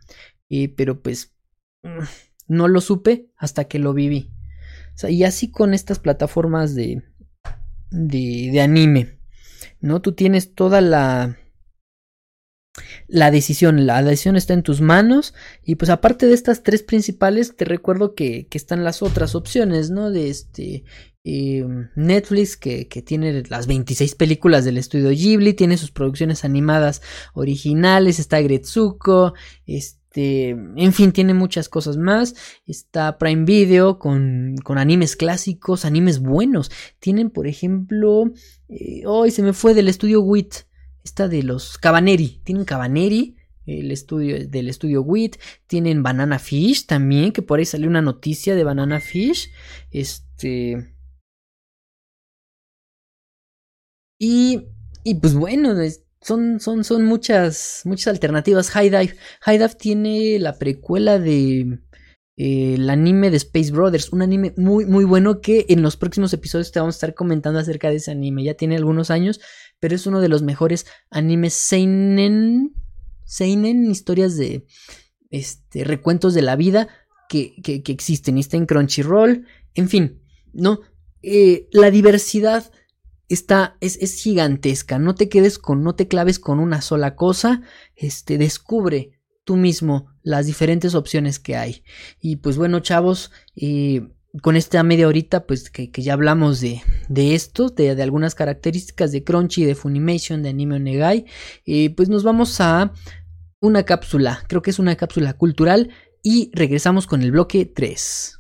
[0.77, 1.35] pero pues
[1.83, 2.05] mm,
[2.49, 4.33] no lo supe hasta que lo viví.
[5.09, 7.03] y así con estas plataformas de,
[7.91, 9.21] de, de anime,
[9.81, 10.01] ¿no?
[10.01, 11.37] Tú tienes toda la
[13.09, 17.57] la decisión, la decisión está en tus manos y pues aparte de estas tres principales
[17.57, 20.11] te recuerdo que, que están las otras opciones, ¿no?
[20.11, 20.85] De este
[21.95, 27.03] Netflix que, tiene las 26 películas del estudio Ghibli, tiene sus producciones animadas
[27.35, 29.35] originales, está Gretsuko,
[29.67, 32.35] este, en fin, tiene muchas cosas más,
[32.67, 38.33] está Prime Video con, con animes clásicos, animes buenos, tienen por ejemplo,
[38.69, 40.55] eh, hoy se me fue del estudio WIT,
[41.05, 47.33] esta de los Cabaneri, tienen Cabaneri, el estudio del estudio WIT, tienen Banana Fish también,
[47.33, 49.51] que por ahí salió una noticia de Banana Fish,
[49.91, 50.97] este
[54.19, 54.69] Y,
[55.05, 55.75] y pues bueno,
[56.21, 58.71] son, son, son muchas, muchas alternativas.
[58.71, 59.17] High Dive.
[59.41, 61.79] High Dive tiene la precuela de
[62.37, 66.33] eh, el anime de Space Brothers, un anime muy, muy bueno que en los próximos
[66.33, 68.45] episodios te vamos a estar comentando acerca de ese anime.
[68.45, 69.41] Ya tiene algunos años,
[69.81, 72.75] pero es uno de los mejores animes seinen,
[73.25, 74.67] seinen, historias de
[75.31, 76.89] este, recuentos de la vida
[77.29, 78.37] que, que, que existen.
[78.37, 80.81] Y está en Crunchyroll, en fin, ¿no?
[81.23, 82.71] Eh, la diversidad
[83.29, 84.99] está, es, es, gigantesca.
[84.99, 87.63] No te quedes con, no te claves con una sola cosa.
[87.95, 89.13] Este, descubre
[89.45, 91.83] tú mismo las diferentes opciones que hay.
[92.21, 94.09] Y pues bueno, chavos, eh,
[94.43, 99.13] con esta media horita, pues que, ya hablamos de, de esto, de, de, algunas características
[99.13, 101.25] de Crunchy, de Funimation, de Anime Onegai,
[101.65, 102.93] eh, pues nos vamos a
[103.61, 105.91] una cápsula, creo que es una cápsula cultural,
[106.23, 108.38] y regresamos con el bloque 3.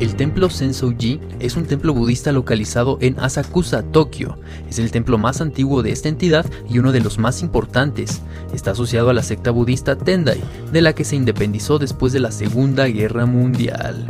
[0.00, 4.36] El templo Sensouji es un templo budista localizado en Asakusa, Tokio.
[4.68, 8.20] Es el templo más antiguo de esta entidad y uno de los más importantes.
[8.52, 10.40] Está asociado a la secta budista Tendai,
[10.72, 14.04] de la que se independizó después de la Segunda Guerra Mundial.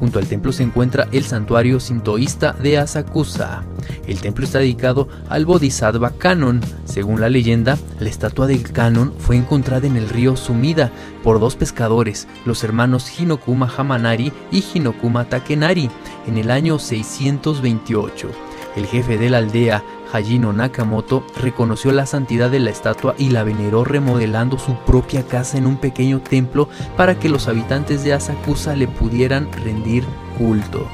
[0.00, 3.64] Junto al templo se encuentra el santuario sintoísta de Asakusa.
[4.06, 6.60] El templo está dedicado al Bodhisattva Kanon.
[6.84, 11.56] Según la leyenda, la estatua del Kanon fue encontrada en el río Sumida por dos
[11.56, 15.90] pescadores, los hermanos Hinokuma Hamanari y Hinokuma Takenari,
[16.26, 18.28] en el año 628.
[18.76, 23.42] El jefe de la aldea, Hajino Nakamoto, reconoció la santidad de la estatua y la
[23.42, 28.76] veneró remodelando su propia casa en un pequeño templo para que los habitantes de Asakusa
[28.76, 30.04] le pudieran rendir
[30.38, 30.86] culto.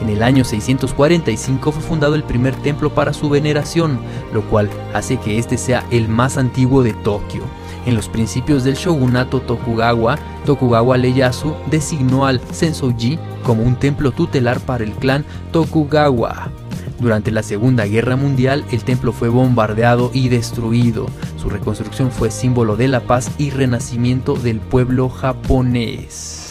[0.00, 4.00] En el año 645 fue fundado el primer templo para su veneración,
[4.32, 7.42] lo cual hace que este sea el más antiguo de Tokio.
[7.84, 14.60] En los principios del shogunato Tokugawa, Tokugawa Ieyasu designó al Sensoji como un templo tutelar
[14.60, 16.50] para el clan Tokugawa.
[17.00, 21.06] Durante la Segunda Guerra Mundial, el templo fue bombardeado y destruido.
[21.36, 26.41] Su reconstrucción fue símbolo de la paz y renacimiento del pueblo japonés.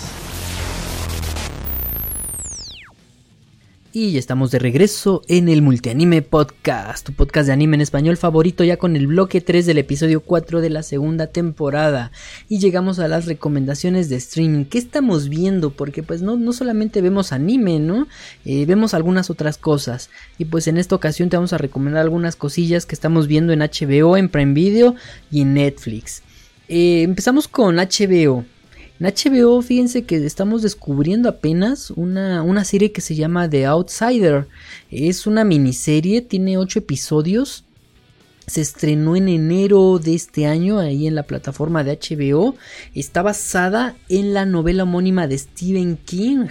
[3.94, 8.16] Y ya estamos de regreso en el Multianime Podcast, tu podcast de anime en español
[8.16, 12.14] favorito ya con el bloque 3 del episodio 4 de la segunda temporada.
[12.48, 14.64] Y llegamos a las recomendaciones de streaming.
[14.64, 15.72] ¿Qué estamos viendo?
[15.72, 18.08] Porque pues no, no solamente vemos anime, ¿no?
[18.46, 20.10] Eh, vemos algunas otras cosas.
[20.38, 23.60] Y pues en esta ocasión te vamos a recomendar algunas cosillas que estamos viendo en
[23.60, 24.96] HBO, en Prime Video
[25.30, 26.24] y en Netflix.
[26.70, 28.46] Eh, empezamos con HBO.
[29.02, 34.46] En HBO, fíjense que estamos descubriendo apenas una, una, serie que se llama The Outsider.
[34.92, 37.64] Es una miniserie, tiene 8 episodios.
[38.46, 42.56] Se estrenó en enero de este año ahí en la plataforma de HBO.
[42.94, 46.46] Está basada en la novela homónima de Stephen King.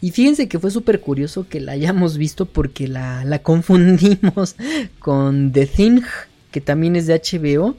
[0.00, 4.56] Y fíjense que fue súper curioso que la hayamos visto porque la, la confundimos
[4.98, 6.00] con The Thing,
[6.50, 7.76] que también es de HBO.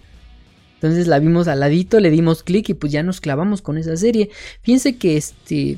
[0.80, 3.98] Entonces la vimos al ladito, le dimos clic y pues ya nos clavamos con esa
[3.98, 4.30] serie.
[4.62, 5.78] Fíjense que este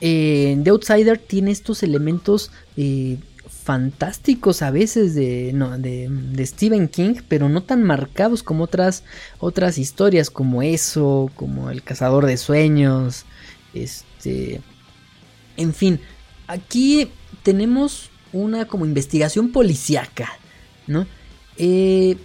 [0.00, 3.18] eh, The Outsider tiene estos elementos eh,
[3.64, 9.02] fantásticos a veces de, de, Stephen King, pero no tan marcados como otras,
[9.40, 13.24] otras historias como eso, como El Cazador de Sueños,
[13.74, 14.60] este...
[15.56, 15.98] En fin,
[16.46, 17.10] aquí
[17.42, 20.30] tenemos una como investigación policíaca,
[20.86, 21.04] ¿no?
[21.56, 22.16] Eh,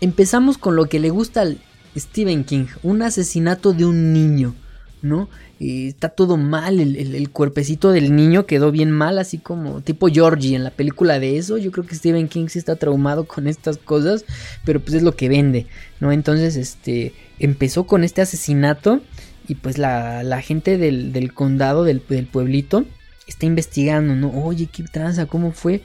[0.00, 1.58] empezamos con lo que le gusta al
[1.96, 4.54] Stephen King, un asesinato de un niño,
[5.02, 5.28] ¿no?
[5.60, 10.64] está todo mal, el, cuerpecito del niño quedó bien mal, así como tipo Georgie en
[10.64, 11.56] la película de eso.
[11.58, 14.24] Yo creo que Stephen King sí está traumado con estas cosas,
[14.64, 15.66] pero pues es lo que vende,
[16.00, 16.12] ¿no?
[16.12, 19.00] Entonces, este, empezó con este asesinato
[19.46, 22.84] y pues la, gente del, condado, del, del, pueblito,
[23.26, 24.30] está investigando, ¿no?
[24.44, 25.82] Oye, qué tranza, ¿cómo fue?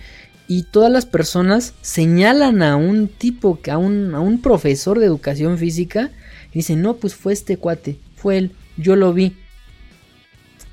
[0.52, 5.60] Y todas las personas señalan a un tipo, a un, a un profesor de educación
[5.60, 6.10] física,
[6.52, 9.38] y dicen, no, pues fue este cuate, fue él, yo lo vi.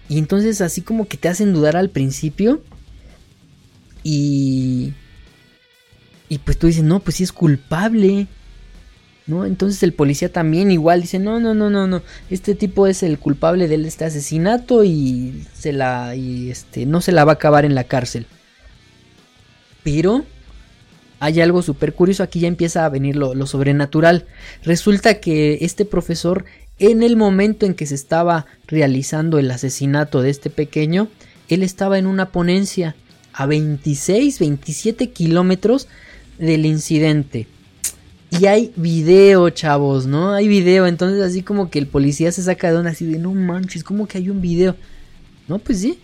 [0.09, 2.63] Y entonces así como que te hacen dudar al principio.
[4.03, 4.95] Y...
[6.31, 8.29] Y pues tú dices, no, pues sí es culpable.
[9.27, 9.45] ¿No?
[9.45, 12.01] Entonces el policía también igual dice, no, no, no, no, no.
[12.31, 16.17] Este tipo es el culpable de este asesinato y se la...
[16.17, 18.27] Y este, no se la va a acabar en la cárcel.
[19.87, 20.25] Pero
[21.21, 24.27] hay algo súper curioso, aquí ya empieza a venir lo, lo, sobrenatural.
[24.65, 26.45] Resulta que este profesor
[26.81, 31.07] en el momento en que se estaba realizando el asesinato de este pequeño,
[31.49, 32.97] él estaba en una ponencia
[33.33, 35.87] a 26, 27 kilómetros
[36.37, 37.47] del incidente.
[38.31, 40.33] Y hay video, chavos, ¿no?
[40.33, 43.33] Hay video, entonces así como que el policía se saca de una así de, no
[43.33, 44.75] manches, como que hay un video?
[45.47, 46.01] No, pues sí,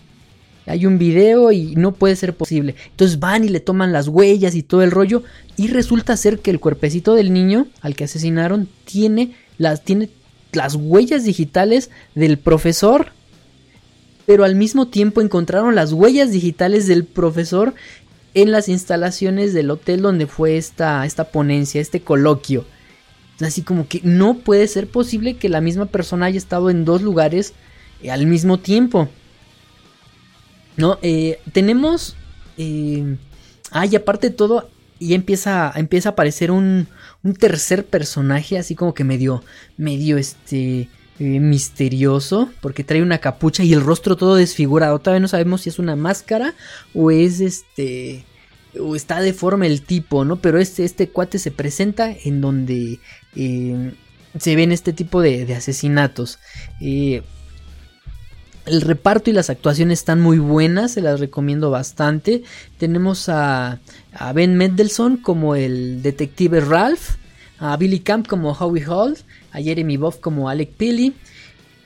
[0.66, 2.76] hay un video y no puede ser posible.
[2.90, 5.22] Entonces van y le toman las huellas y todo el rollo.
[5.56, 10.08] Y resulta ser que el cuerpecito del niño al que asesinaron tiene las, tiene
[10.52, 13.12] las huellas digitales del profesor,
[14.26, 17.74] pero al mismo tiempo encontraron las huellas digitales del profesor
[18.34, 22.64] en las instalaciones del hotel donde fue esta, esta ponencia, este coloquio.
[23.40, 27.02] Así como que no puede ser posible que la misma persona haya estado en dos
[27.02, 27.54] lugares
[28.08, 29.08] al mismo tiempo.
[30.76, 32.16] No, eh, tenemos...
[32.58, 33.16] Eh,
[33.70, 34.68] ah, y aparte de todo,
[34.98, 36.86] y empieza, empieza a aparecer un,
[37.22, 39.42] un tercer personaje, así como que medio,
[39.76, 44.98] medio este, eh, misterioso, porque trae una capucha y el rostro todo desfigurado.
[44.98, 46.54] Todavía no sabemos si es una máscara
[46.94, 48.24] o es este,
[48.80, 50.36] o está deforme el tipo, ¿no?
[50.36, 52.98] Pero este, este cuate se presenta en donde
[53.36, 53.92] eh,
[54.38, 56.38] se ven este tipo de, asesinatos.
[56.80, 57.22] Eh,
[58.66, 62.42] el reparto y las actuaciones están muy buenas, se las recomiendo bastante.
[62.78, 63.80] Tenemos a,
[64.34, 67.16] Ben Mendelssohn como el detective Ralph,
[67.58, 69.16] a Billy Camp como Howie Hall,
[69.52, 71.14] a Jeremy Boff como Alec Pilley,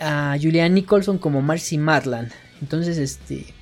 [0.01, 2.31] a Julian Nicholson como Marcy Marland.
[2.61, 3.57] Entonces, este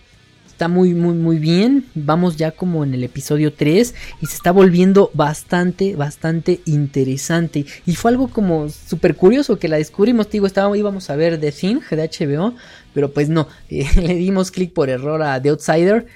[0.55, 1.87] está muy, muy, muy bien.
[1.97, 7.67] Vamos ya como en el episodio 3 y se está volviendo bastante, bastante interesante.
[7.85, 10.31] Y fue algo como súper curioso que la descubrimos.
[10.31, 12.55] Digo, estábamos, íbamos a ver The Thing de HBO,
[12.95, 16.07] pero pues no, eh, le dimos clic por error a The Outsider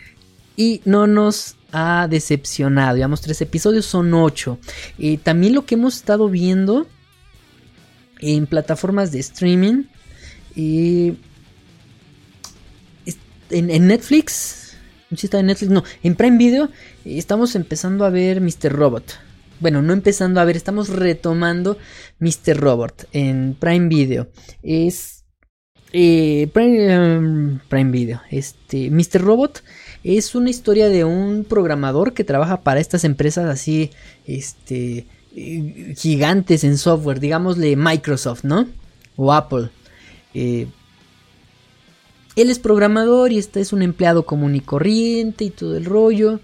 [0.57, 2.97] y no nos ha decepcionado.
[2.97, 4.59] Llevamos tres episodios, son ocho.
[4.99, 6.87] Eh, también lo que hemos estado viendo
[8.21, 9.85] en plataformas de streaming.
[10.57, 11.15] Eh,
[13.51, 14.77] en, Netflix.
[15.11, 16.65] está en Netflix, no, en Prime Video
[17.05, 18.73] eh, estamos empezando a ver Mr.
[18.73, 19.05] Robot.
[19.61, 21.79] Bueno, no empezando a ver, estamos retomando
[22.21, 22.57] Mr.
[22.57, 24.29] Robot en Prime Video.
[24.63, 25.18] Es
[25.93, 28.21] eh, Prime, Prime, Video.
[28.31, 29.21] Este, Mr.
[29.21, 29.63] Robot
[30.05, 33.91] es una historia de un programador que trabaja para estas empresas así,
[34.27, 38.69] este, eh, gigantes en software, digámosle Microsoft, ¿no?
[39.17, 39.71] O Apple.
[40.35, 40.67] Eh,
[42.37, 46.41] él es programador y este es un empleado común y corriente y todo el rollo.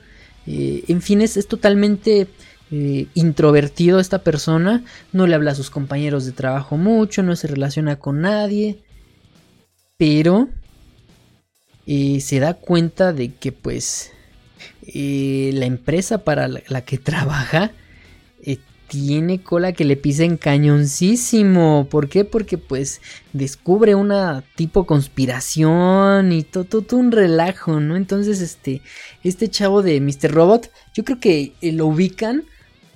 [0.46, 2.26] En fin, es, totalmente
[2.70, 4.84] introvertido esta persona.
[5.12, 8.78] No le habla a sus compañeros de trabajo mucho, no se relaciona con nadie.
[9.96, 10.48] Pero
[11.86, 14.10] eh, se da cuenta de que pues
[14.86, 17.72] la empresa para la que trabaja
[18.88, 21.88] tiene cola que le pisen cañoncísimo.
[21.90, 22.24] ¿Por qué?
[22.24, 23.00] Porque pues
[23.32, 27.96] descubre una tipo conspiración y todo, todo, un relajo, ¿no?
[27.96, 28.82] Entonces este,
[29.22, 30.30] este chavo de Mr.
[30.30, 32.44] Robot, yo creo que eh, lo ubican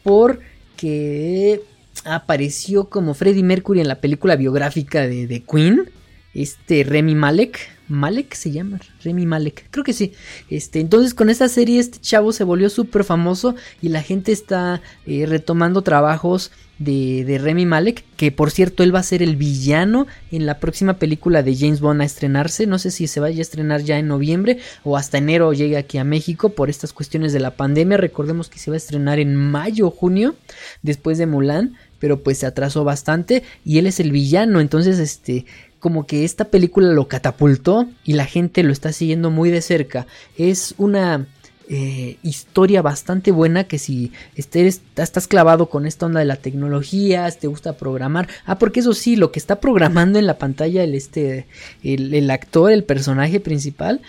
[0.03, 1.63] porque
[2.05, 5.91] apareció como Freddie Mercury en la película biográfica de, de Queen.
[6.35, 7.79] Este Remy Malek.
[7.89, 10.13] Malek se llama, Remy Malek, creo que sí.
[10.51, 14.83] Este, entonces con esta serie este chavo se volvió súper famoso y la gente está
[15.07, 19.37] eh, retomando trabajos de, de, Remy Malek, que por cierto él va a ser el
[19.37, 22.67] villano en la próxima película de James Bond a estrenarse.
[22.67, 25.99] No sé si se vaya a estrenar ya en noviembre o hasta enero llegue aquí
[25.99, 27.97] a México por estas cuestiones de la pandemia.
[27.97, 30.37] Recordemos que se va a estrenar en mayo o junio
[30.83, 35.47] después de Mulan, pero pues se atrasó bastante y él es el villano, entonces este
[35.79, 40.07] como que esta película lo catapultó y la gente lo está siguiendo muy de cerca.
[40.37, 41.27] Es una
[41.71, 47.31] eh, historia bastante buena que si estés, estás clavado con esta onda de la tecnología,
[47.31, 48.27] te gusta programar.
[48.47, 51.47] Ah, porque eso sí, lo que está programando en la pantalla el, este,
[51.83, 54.01] el, actor, el personaje principal,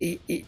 [0.00, 0.44] eh, eh,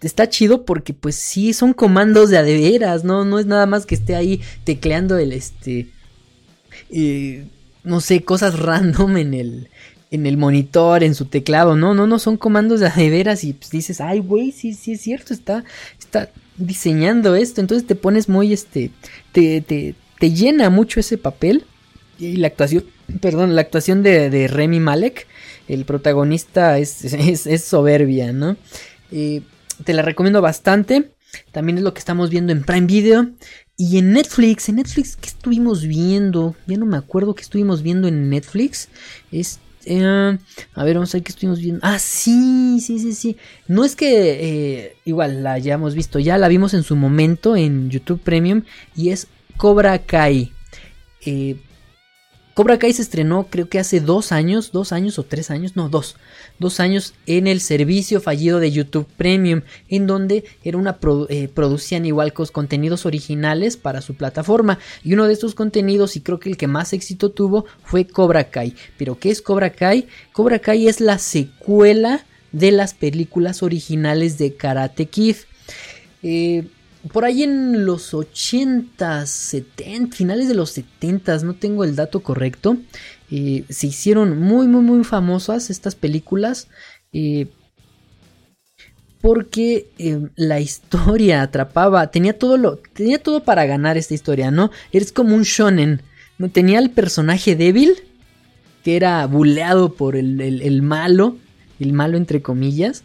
[0.00, 3.24] está chido porque pues sí son comandos de adeveras, ¿no?
[3.24, 5.88] No es nada más que esté ahí tecleando el este
[7.84, 9.68] no sé, cosas random en el,
[10.10, 11.76] en el monitor, en su teclado.
[11.76, 15.00] No, no, no, son comandos de veras y pues dices, ay, güey, sí, sí es
[15.00, 15.64] cierto, está,
[15.98, 17.60] está diseñando esto.
[17.60, 18.90] Entonces te pones muy, este,
[19.32, 21.64] te, te, te llena mucho ese papel.
[22.18, 22.84] Y la actuación,
[23.20, 25.26] perdón, la actuación de, de Remy Malek,
[25.68, 28.56] el protagonista es, es, soberbia, ¿no?
[29.10, 29.42] Eh,
[29.84, 31.10] te la recomiendo bastante.
[31.50, 33.30] También es lo que estamos viendo en Prime Video.
[33.76, 36.54] Y en Netflix, en Netflix, ¿qué estuvimos viendo?
[36.66, 38.88] Ya no me acuerdo qué estuvimos viendo en Netflix.
[39.32, 40.38] Es, eh,
[40.74, 41.80] a ver, vamos a ver qué estuvimos viendo.
[41.82, 43.36] Ah, sí, sí, sí, sí.
[43.66, 47.90] No es que eh, igual la hayamos visto, ya la vimos en su momento en
[47.90, 48.62] YouTube Premium
[48.94, 50.52] y es Cobra Kai.
[51.26, 51.56] Eh,
[52.54, 55.88] Cobra Kai se estrenó creo que hace dos años, dos años o tres años, no,
[55.88, 56.14] dos,
[56.60, 60.96] dos años en el servicio fallido de YouTube Premium, en donde era una
[61.30, 64.78] eh, producían igual contenidos originales para su plataforma.
[65.02, 68.50] Y uno de estos contenidos, y creo que el que más éxito tuvo, fue Cobra
[68.50, 68.74] Kai.
[68.96, 70.06] Pero ¿qué es Cobra Kai?
[70.32, 75.36] Cobra Kai es la secuela de las películas originales de Karate Kid.
[76.22, 76.68] Eh,
[77.12, 82.78] por ahí en los 80, 70, finales de los 70, no tengo el dato correcto,
[83.30, 86.68] eh, se hicieron muy, muy, muy famosas estas películas.
[87.12, 87.48] Eh,
[89.20, 94.70] porque eh, la historia atrapaba, tenía todo lo, tenía todo para ganar esta historia, ¿no?
[94.92, 96.02] Eres como un shonen,
[96.36, 96.50] ¿no?
[96.50, 97.94] Tenía el personaje débil,
[98.82, 101.38] que era buleado por el, el malo,
[101.80, 103.02] el malo entre comillas,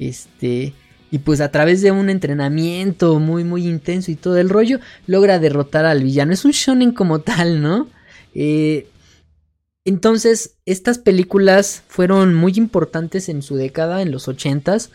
[0.00, 0.74] este,
[1.12, 5.38] y pues a través de un entrenamiento muy muy intenso y todo el rollo logra
[5.38, 6.32] derrotar al villano.
[6.32, 7.86] Es un shonen como tal, ¿no?
[8.34, 8.88] Eh,
[9.84, 14.90] entonces estas películas fueron muy importantes en su década, en los ochentas,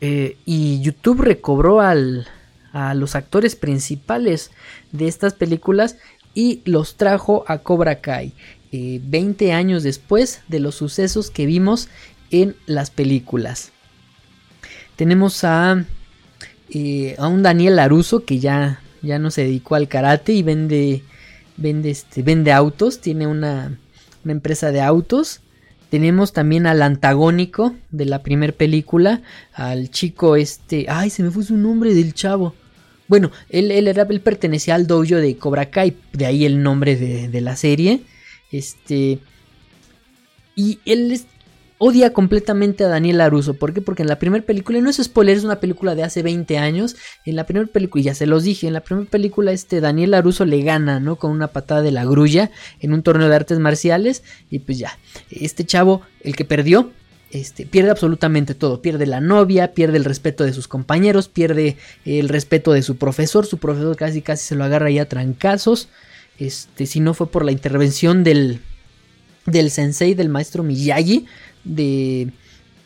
[0.00, 2.26] eh, y YouTube recobró al,
[2.72, 4.50] a los actores principales
[4.90, 5.96] de estas películas
[6.34, 8.34] y los trajo a Cobra Kai.
[8.72, 11.88] 20 eh, años después de los sucesos que vimos
[12.32, 13.70] en las películas.
[15.02, 15.84] Tenemos a,
[16.70, 21.02] eh, a un Daniel Laruso que ya, ya no se dedicó al karate y vende,
[21.56, 23.80] vende, este, vende autos, tiene una,
[24.22, 25.40] una empresa de autos.
[25.90, 29.22] Tenemos también al antagónico de la primera película,
[29.54, 32.54] al chico este, ay, se me fue su nombre del chavo.
[33.08, 36.94] Bueno, él, él, era, él pertenecía al dojo de Cobra Kai, de ahí el nombre
[36.94, 38.02] de, de la serie.
[38.52, 39.18] Este,
[40.54, 41.20] y él
[41.84, 43.54] odia completamente a Daniel Laruso.
[43.54, 43.80] ¿Por qué?
[43.80, 46.94] Porque en la primera película, no es spoiler, es una película de hace 20 años.
[47.24, 50.44] En la primera película, ya se los dije, en la primera película este Daniel Laruso
[50.44, 51.16] le gana, ¿no?
[51.16, 54.22] Con una patada de la grulla en un torneo de artes marciales.
[54.48, 54.96] Y pues ya,
[55.28, 56.92] este chavo, el que perdió,
[57.32, 58.80] este, pierde absolutamente todo.
[58.80, 63.44] Pierde la novia, pierde el respeto de sus compañeros, pierde el respeto de su profesor.
[63.44, 65.88] Su profesor casi casi se lo agarra ya a trancazos.
[66.38, 68.60] Este, si no fue por la intervención del,
[69.46, 71.26] del sensei, del maestro Miyagi,
[71.64, 72.32] de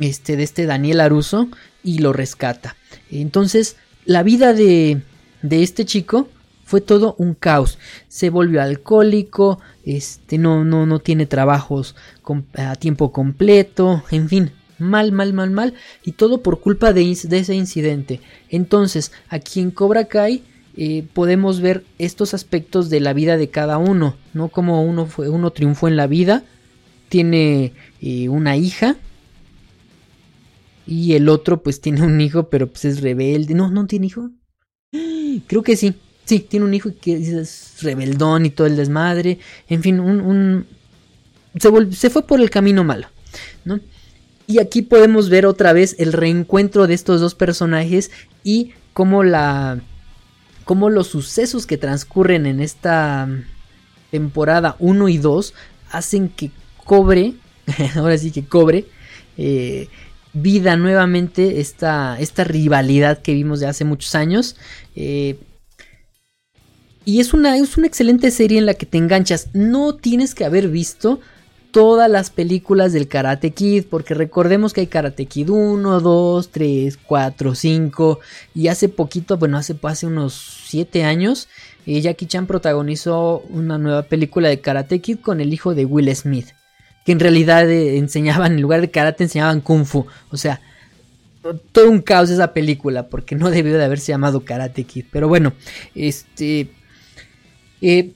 [0.01, 1.49] este, de este Daniel Aruso
[1.83, 2.77] y lo rescata.
[3.11, 5.03] Entonces, la vida de,
[5.43, 6.29] de este chico
[6.64, 7.79] fue todo un caos.
[8.09, 11.95] Se volvió alcohólico, este, no, no, no tiene trabajos
[12.55, 15.74] a tiempo completo, en fin, mal, mal, mal, mal,
[16.05, 18.20] y todo por culpa de, ese incidente.
[18.51, 20.43] Entonces, aquí en Cobra Kai
[20.77, 24.49] eh, podemos ver estos aspectos de la vida de cada uno, ¿no?
[24.49, 26.43] Como uno, fue, uno triunfó en la vida,
[27.09, 28.96] tiene eh, una hija.
[30.86, 33.54] Y el otro pues tiene un hijo, pero pues es rebelde.
[33.54, 34.30] No, no tiene hijo.
[35.46, 35.94] Creo que sí.
[36.24, 39.38] Sí, tiene un hijo que es rebeldón y todo el desmadre.
[39.68, 40.66] En fin, un...
[41.59, 43.07] Se, fue por el camino malo.
[43.64, 43.78] ¿no?
[44.48, 48.11] Y aquí podemos ver otra vez el reencuentro de estos dos personajes
[48.42, 49.80] y cómo la...
[50.64, 53.28] Cómo los sucesos que transcurren en esta
[54.11, 55.54] temporada 1 y 2
[55.92, 56.50] hacen que
[56.87, 57.34] cobre
[57.97, 58.87] ahora sí que cobre
[59.37, 59.89] eh,
[60.32, 64.57] vida nuevamente esta, esta rivalidad que vimos de hace muchos años.
[64.95, 65.39] Eh,
[67.05, 69.49] y es una, es una excelente serie en la que te enganchas.
[69.55, 71.20] No tienes que haber visto
[71.70, 76.99] todas las películas del Karate Kid, porque recordemos que hay Karate Kid 1, 2, 3,
[77.07, 78.20] 4, 5,
[78.55, 81.49] y hace poquito, bueno, hace, hace unos 7 años,
[81.84, 86.14] eh, Jackie Chan protagonizó una nueva película de Karate Kid con el hijo de Will
[86.16, 86.49] Smith,
[87.07, 90.61] que en realidad eh, enseñaban, en lugar de karate, enseñaban kung fu, o sea,
[91.72, 95.54] todo un caos esa película, porque no debió de haberse llamado Karate Kid, pero bueno,
[95.94, 96.68] este...
[97.80, 98.12] Eh,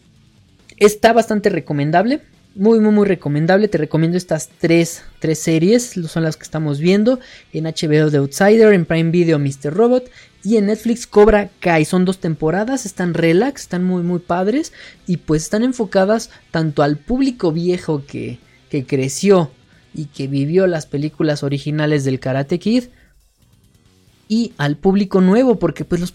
[0.78, 2.22] está bastante recomendable
[2.54, 3.68] muy, muy, muy recomendable.
[3.68, 5.94] Te recomiendo estas tres, tres series.
[6.08, 7.20] Son las que estamos viendo.
[7.52, 9.72] En HBO The Outsider, en Prime Video Mr.
[9.72, 10.10] Robot.
[10.42, 11.84] Y en Netflix Cobra Kai.
[11.84, 12.86] Son dos temporadas.
[12.86, 14.72] Están relax, están muy, muy padres.
[15.06, 18.38] Y pues están enfocadas tanto al público viejo que,
[18.70, 19.50] que creció
[19.92, 22.84] y que vivió las películas originales del Karate Kid
[24.28, 26.14] y al público nuevo, porque pues los,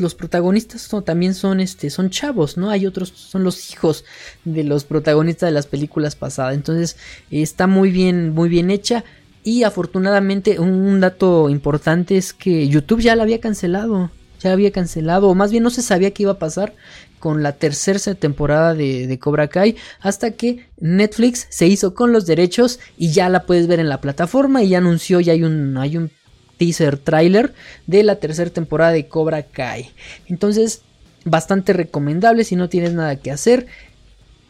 [0.00, 2.70] los protagonistas también son, este, son chavos, ¿no?
[2.70, 4.04] Hay otros, son los hijos
[4.44, 6.56] de los protagonistas de las películas pasadas.
[6.56, 6.96] Entonces
[7.30, 9.04] está muy bien, muy bien hecha.
[9.44, 14.10] Y afortunadamente un dato importante es que YouTube ya la había cancelado.
[14.40, 16.74] Ya la había cancelado, o más bien no se sabía qué iba a pasar
[17.22, 22.80] con la tercera temporada de, Cobra Kai hasta que Netflix se hizo con los derechos
[22.98, 25.98] y ya la puedes ver en la plataforma y ya anunció, ya hay un, hay
[25.98, 26.10] un
[26.58, 27.54] teaser trailer
[27.86, 29.92] de la tercera temporada de Cobra Kai.
[30.26, 30.82] Entonces,
[31.24, 33.68] bastante recomendable si no tienes nada que hacer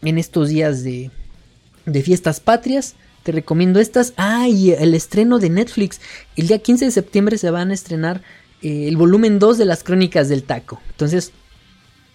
[0.00, 1.10] en estos días de,
[1.84, 2.94] de fiestas patrias.
[3.22, 4.14] Te recomiendo estas.
[4.16, 6.00] Ah, el estreno de Netflix.
[6.36, 8.22] El día 15 de septiembre se van a estrenar
[8.62, 10.80] eh, el volumen 2 de las crónicas del taco.
[10.92, 11.32] Entonces,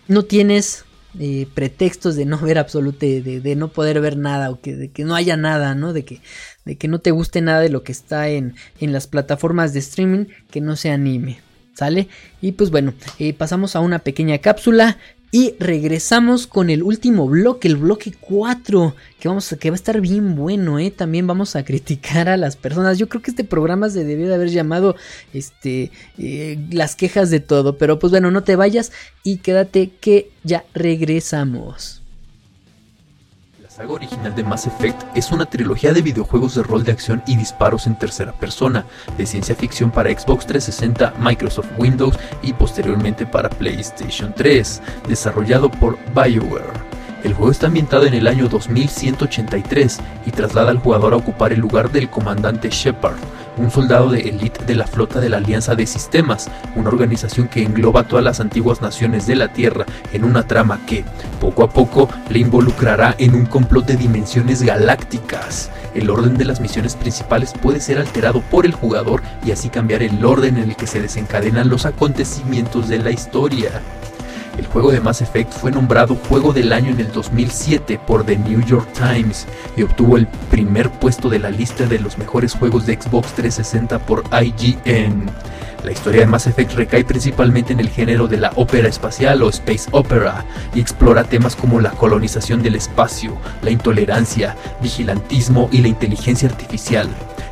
[0.08, 0.86] no tienes
[1.20, 5.04] eh, pretextos de no ver absoluto, de, no poder ver nada o que, de que
[5.04, 5.94] no haya nada, ¿no?
[5.94, 6.22] De que,
[6.66, 9.80] de que no te guste nada de lo que está en, en las plataformas de
[9.80, 11.40] streaming que no se anime.
[11.74, 12.08] ¿Sale?
[12.42, 14.98] Y pues bueno, eh, pasamos a una pequeña cápsula
[15.32, 19.76] y regresamos con el último bloque, el bloque 4, que, vamos a, que va a
[19.76, 20.90] estar bien bueno, ¿eh?
[20.90, 22.98] También vamos a criticar a las personas.
[22.98, 24.96] Yo creo que este programa se debió de haber llamado
[25.34, 27.78] este, eh, las quejas de todo.
[27.78, 32.02] Pero pues bueno, no te vayas y quédate que ya regresamos.
[33.78, 37.36] Saga original de Mass Effect es una trilogía de videojuegos de rol de acción y
[37.36, 38.86] disparos en tercera persona,
[39.20, 45.96] de ciencia ficción para Xbox 360, Microsoft Windows y posteriormente para PlayStation 3, desarrollado por
[46.16, 46.74] BioWare.
[47.24, 51.60] El juego está ambientado en el año 2183 y traslada al jugador a ocupar el
[51.60, 53.18] lugar del comandante Shepard,
[53.58, 57.64] un soldado de élite de la flota de la Alianza de Sistemas, una organización que
[57.64, 61.04] engloba todas las antiguas naciones de la Tierra en una trama que,
[61.40, 65.72] poco a poco, le involucrará en un complot de dimensiones galácticas.
[65.94, 70.04] El orden de las misiones principales puede ser alterado por el jugador y así cambiar
[70.04, 73.82] el orden en el que se desencadenan los acontecimientos de la historia.
[74.58, 78.38] El juego de Mass Effect fue nombrado Juego del Año en el 2007 por The
[78.38, 79.46] New York Times
[79.76, 84.00] y obtuvo el primer puesto de la lista de los mejores juegos de Xbox 360
[84.00, 85.30] por IGN.
[85.84, 89.50] La historia de Mass Effect recae principalmente en el género de la ópera espacial o
[89.50, 90.44] space opera
[90.74, 97.08] y explora temas como la colonización del espacio, la intolerancia, vigilantismo y la inteligencia artificial.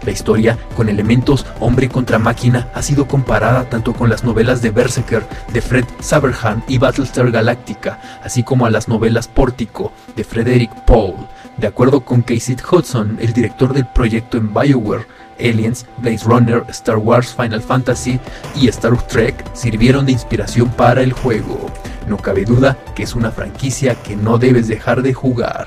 [0.05, 4.69] La historia, con elementos hombre contra máquina, ha sido comparada tanto con las novelas de
[4.69, 10.71] Berserker de Fred Saberhan y Battlestar Galactica, así como a las novelas Pórtico de Frederick
[10.85, 11.15] Paul.
[11.57, 15.07] De acuerdo con Casey Hudson, el director del proyecto en BioWare,
[15.39, 18.19] Aliens, Blaze Runner, Star Wars, Final Fantasy
[18.55, 21.71] y Star Trek sirvieron de inspiración para el juego.
[22.07, 25.65] No cabe duda que es una franquicia que no debes dejar de jugar.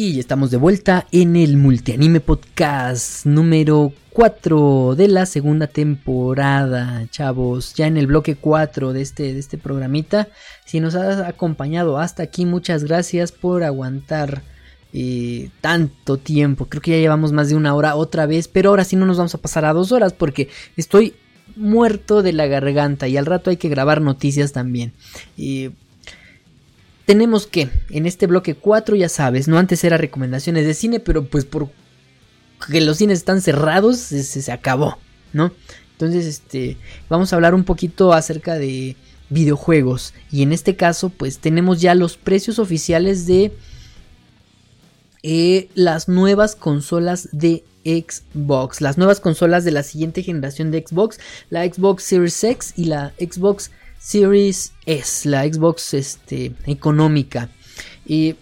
[0.00, 7.74] Y estamos de vuelta en el Multianime Podcast número 4 de la segunda temporada, chavos.
[7.74, 10.28] Ya en el bloque 4 de este, de este programita.
[10.64, 14.42] Si nos has acompañado hasta aquí, muchas gracias por aguantar
[14.92, 16.66] eh, tanto tiempo.
[16.66, 19.16] Creo que ya llevamos más de una hora otra vez, pero ahora sí no nos
[19.16, 21.14] vamos a pasar a dos horas porque estoy
[21.56, 24.92] muerto de la garganta y al rato hay que grabar noticias también.
[25.36, 25.70] Y
[27.08, 31.24] tenemos que, en este bloque 4, ya sabes, no antes era recomendaciones de cine, pero
[31.24, 31.70] pues por
[32.70, 34.98] que los cines están cerrados, se, se acabó,
[35.32, 35.50] ¿no?
[35.92, 36.76] Entonces, este,
[37.08, 38.94] vamos a hablar un poquito acerca de
[39.30, 40.12] videojuegos.
[40.30, 43.52] Y en este caso, pues tenemos ya los precios oficiales de
[45.22, 48.82] eh, las nuevas consolas de Xbox.
[48.82, 51.18] Las nuevas consolas de la siguiente generación de Xbox.
[51.48, 57.50] La Xbox Series X y la Xbox Series S, la Xbox este, económica.
[58.06, 58.36] Y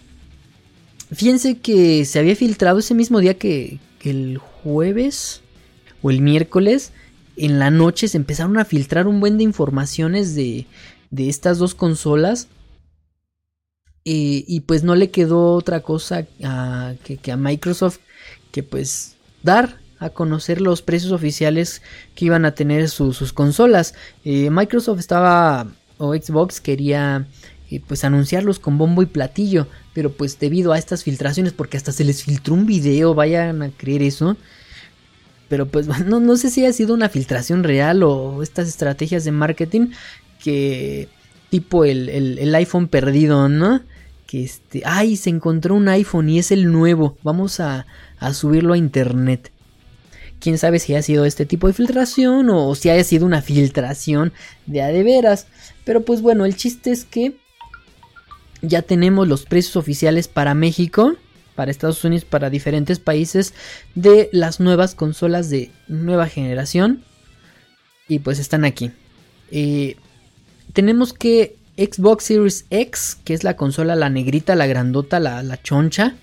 [1.11, 5.41] fíjense que se había filtrado ese mismo día que, el jueves
[6.01, 6.93] o el miércoles.
[7.35, 10.65] En la noche se empezaron a filtrar un buen de informaciones de,
[11.09, 12.47] de estas dos consolas.
[14.05, 17.99] y pues no le quedó otra cosa que, a Microsoft
[18.53, 21.81] que pues dar a conocer los precios oficiales
[22.15, 23.95] que iban a tener sus consolas.
[24.23, 25.67] Eh, Microsoft estaba
[25.97, 27.27] o Xbox quería
[27.69, 31.91] eh, pues anunciarlos con bombo y platillo, pero pues debido a estas filtraciones, porque hasta
[31.91, 34.37] se les filtró un video, vayan a creer eso.
[35.49, 39.31] Pero pues no, no sé si ha sido una filtración real o estas estrategias de
[39.31, 39.91] marketing
[40.43, 41.09] que
[41.49, 43.81] tipo el, el iPhone perdido, ¿no?
[44.27, 47.85] Que este, ay, se encontró un iPhone y es el nuevo, vamos a,
[48.19, 49.51] a subirlo a internet.
[50.39, 54.33] Quién sabe si ha sido este tipo de filtración o si haya sido una filtración
[54.65, 55.47] de a de veras.
[55.83, 57.35] Pero pues bueno, el chiste es que
[58.61, 61.15] ya tenemos los precios oficiales para México,
[61.55, 63.53] para Estados Unidos, para diferentes países
[63.95, 67.03] de las nuevas consolas de nueva generación.
[68.07, 68.91] Y pues están aquí.
[69.51, 69.97] Eh,
[70.73, 75.61] tenemos que Xbox Series X, que es la consola, la negrita, la grandota, la, la
[75.61, 76.15] choncha,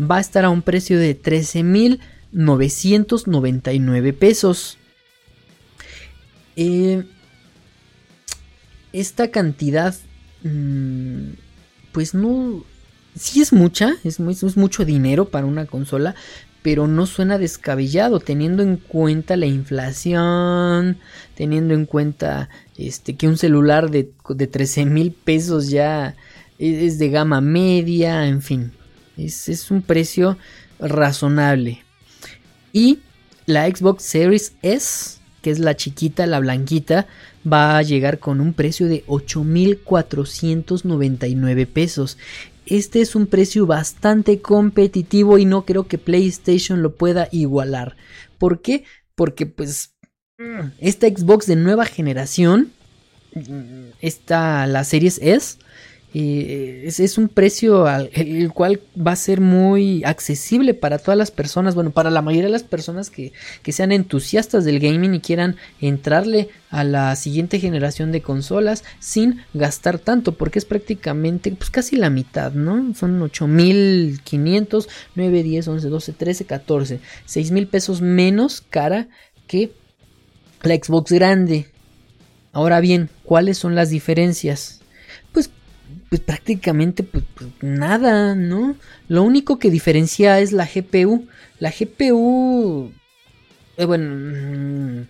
[0.00, 1.14] va a estar a un precio de
[2.34, 4.78] 13.999 pesos.
[6.56, 7.04] Eh,
[8.92, 9.94] esta cantidad,
[10.42, 11.30] mm,
[11.92, 12.64] pues no,
[13.14, 16.14] sí es mucha, es, mucho dinero para una consola,
[16.62, 20.98] pero no suena descabellado teniendo en cuenta la inflación,
[21.34, 22.48] teniendo en cuenta
[22.78, 24.04] este que un celular de
[24.46, 26.16] 13 mil pesos ya
[26.58, 28.72] es de gama media, en fin,
[29.16, 30.38] es, un precio
[30.78, 31.83] razonable.
[32.74, 32.98] Y
[33.46, 37.06] la Xbox Series S, que es la chiquita, la blanquita,
[37.50, 42.18] va a llegar con un precio de 8.499 pesos.
[42.66, 47.96] Este es un precio bastante competitivo y no creo que PlayStation lo pueda igualar.
[48.38, 48.82] ¿Por qué?
[49.14, 49.94] Porque pues
[50.80, 52.72] esta Xbox de nueva generación,
[54.00, 55.58] esta la Series S,
[56.14, 61.74] es, un precio al, el cual va a ser muy accesible para todas las personas,
[61.74, 63.32] bueno, para la mayoría de las personas que,
[63.72, 69.98] sean entusiastas del gaming y quieran entrarle a la siguiente generación de consolas sin gastar
[69.98, 72.94] tanto, porque es prácticamente pues casi la mitad, ¿no?
[72.94, 79.08] Son 8500, 9, 10, 11, 12, 13, 14, 6000 pesos menos cara
[79.48, 79.72] que
[80.62, 81.66] la Xbox grande.
[82.52, 84.83] Ahora bien, ¿cuáles son las diferencias?
[86.14, 88.76] Pues prácticamente pues, pues, nada, ¿no?
[89.08, 91.26] Lo único que diferencia es la GPU.
[91.58, 92.92] La GPU,
[93.76, 95.08] eh, bueno, mm,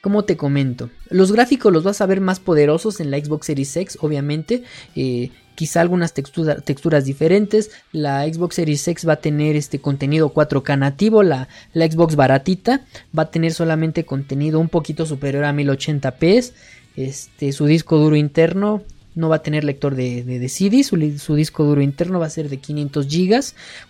[0.00, 0.88] ¿cómo te comento?
[1.10, 4.62] Los gráficos los vas a ver más poderosos en la Xbox Series X, obviamente.
[4.94, 7.70] Eh, quizá algunas texturas diferentes.
[7.92, 11.22] La Xbox Series X va a tener este contenido 4K nativo.
[11.22, 12.80] La, la Xbox baratita
[13.16, 16.52] va a tener solamente contenido un poquito superior a 1080p.
[16.96, 18.82] Este, su disco duro interno
[19.16, 22.48] no va a tener lector de, de, CD, su, disco duro interno va a ser
[22.48, 23.40] de 500 GB,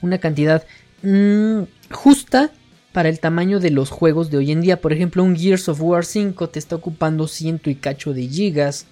[0.01, 0.65] una cantidad
[1.03, 2.53] mm, justa
[2.93, 4.81] para el tamaño de los juegos de hoy en día.
[4.81, 8.87] Por ejemplo, un Gears of War 5 te está ocupando ciento y cacho de gigas,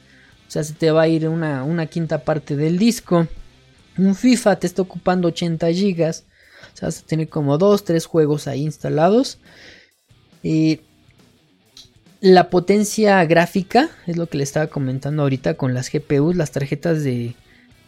[0.47, 3.27] o sea, se te va a ir una, una quinta parte del disco.
[3.97, 6.24] Un FIFA te está ocupando 80 gigas,
[6.74, 9.39] o sea, vas a tener como 2, 3 juegos ahí instalados.
[10.43, 10.81] Y
[12.24, 17.05] la potencia gráfica es lo que le estaba comentando ahorita con las GPUs, las tarjetas
[17.05, 17.34] de,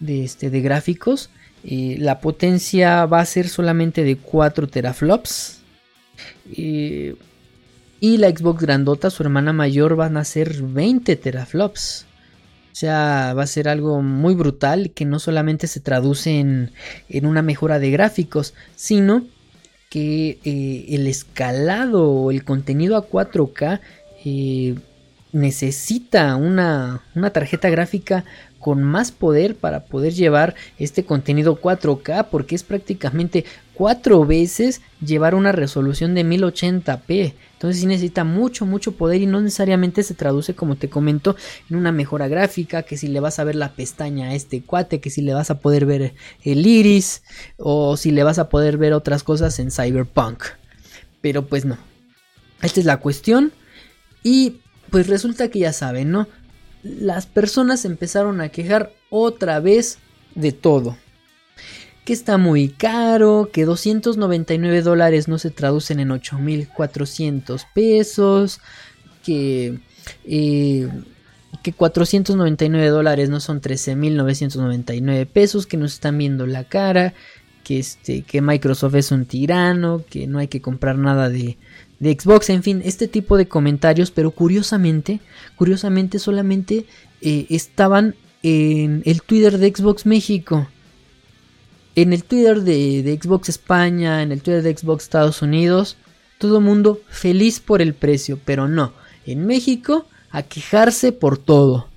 [0.07, 1.31] este, de gráficos.
[1.65, 5.63] Eh, la potencia va a ser solamente de 4 teraflops.
[6.55, 7.17] Eh,
[7.99, 12.05] y la Xbox grandota, su hermana mayor, van a ser 20 teraflops.
[12.73, 16.73] O sea, va a ser algo muy brutal que no solamente se traduce en,
[17.23, 19.25] una mejora de gráficos, sino
[19.89, 23.81] que eh, el escalado o el contenido a 4K
[25.33, 28.25] necesita una, una tarjeta gráfica
[28.59, 33.45] con más poder para poder llevar este contenido 4K porque es prácticamente
[33.75, 37.35] cuatro veces llevar una resolución de 1080p.
[37.53, 41.37] Entonces sí necesita mucho, mucho poder y no necesariamente se traduce, como te comento,
[41.71, 45.01] en una mejora gráfica, que si le vas a ver la pestaña a este cuate,
[45.01, 47.23] que si le vas a poder ver el iris
[47.59, 50.43] o si le vas a poder ver otras cosas en Cyberpunk.
[51.21, 51.79] Pero pues no.
[52.63, 53.53] Esta es la cuestión.
[54.27, 54.57] Y
[54.91, 56.27] pues resulta que ya saben, ¿no?
[56.83, 59.99] Las personas empezaron a quejar otra vez
[60.35, 60.97] de todo.
[62.05, 68.61] Que está muy caro, que 299 dólares no se traducen en 8400 pesos,
[69.23, 69.79] que,
[70.25, 70.89] eh,
[71.63, 77.15] que 499 dólares no son 13.999 pesos, que nos están viendo la cara,
[77.63, 81.59] que, este, que Microsoft es un tirano, que no hay que comprar nada de,
[81.99, 85.21] de Xbox, en fin, este tipo de comentarios, pero curiosamente,
[85.57, 86.87] curiosamente solamente
[87.21, 90.69] eh, estaban en el Twitter de Xbox México.
[91.95, 95.97] En el Twitter de, de, Xbox España, en el Twitter de Xbox Estados Unidos,
[96.39, 98.93] todo mundo feliz por el precio, pero no,
[99.25, 101.89] en México a quejarse por todo.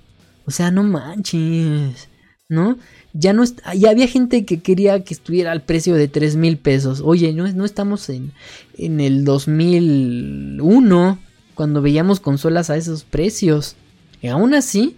[0.46, 2.08] O sea, no manches,
[2.48, 2.78] ¿no?
[3.12, 7.00] Ya no ya había gente que quería que estuviera al precio de 3 mil pesos.
[7.04, 8.32] Oye, no, no estamos en,
[8.78, 11.18] en el 2001
[11.54, 13.76] cuando veíamos consolas a esos precios.
[14.22, 14.96] Y aún así,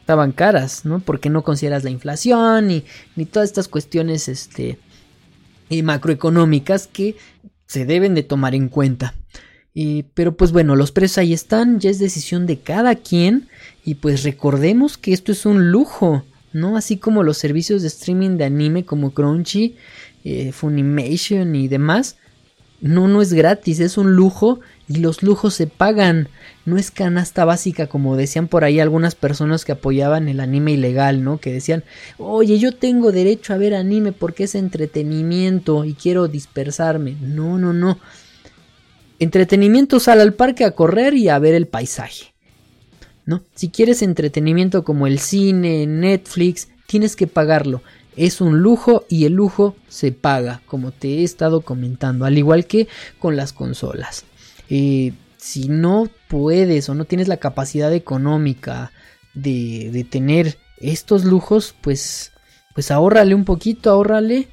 [0.00, 1.00] estaban caras, ¿no?
[1.00, 2.82] Porque no consideras la inflación ni,
[3.14, 4.78] ni todas estas cuestiones este,
[5.68, 7.16] eh, macroeconómicas que
[7.66, 9.14] se deben de tomar en cuenta.
[10.14, 13.48] pero pues bueno, los precios ahí están, ya es decisión de cada quien
[13.84, 16.24] y pues recordemos que esto es un lujo.
[16.52, 16.76] ¿No?
[16.76, 19.76] Así como los servicios de streaming de anime como Crunchy,
[20.24, 22.16] eh, Funimation y demás.
[22.80, 26.28] No, no es gratis, es un lujo y los lujos se pagan.
[26.64, 31.24] No es canasta básica como decían por ahí algunas personas que apoyaban el anime ilegal,
[31.24, 31.38] ¿no?
[31.38, 31.82] Que decían,
[32.18, 37.16] oye, yo tengo derecho a ver anime porque es entretenimiento y quiero dispersarme.
[37.20, 37.98] No, no, no.
[39.18, 42.34] Entretenimiento sale al parque a correr y a ver el paisaje.
[43.54, 47.82] Si quieres entretenimiento como el cine, Netflix, tienes que pagarlo.
[48.16, 52.66] Es un lujo y el lujo se paga, como te he estado comentando, al igual
[52.66, 52.88] que
[53.18, 54.24] con las consolas.
[54.70, 58.90] Eh, si no puedes o no tienes la capacidad económica
[59.34, 62.32] de, de tener estos lujos, pues,
[62.74, 64.48] pues ahórrale un poquito, ahórrale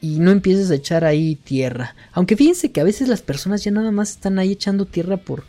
[0.00, 1.94] y no empieces a echar ahí tierra.
[2.12, 5.44] Aunque fíjense que a veces las personas ya nada más están ahí echando tierra por,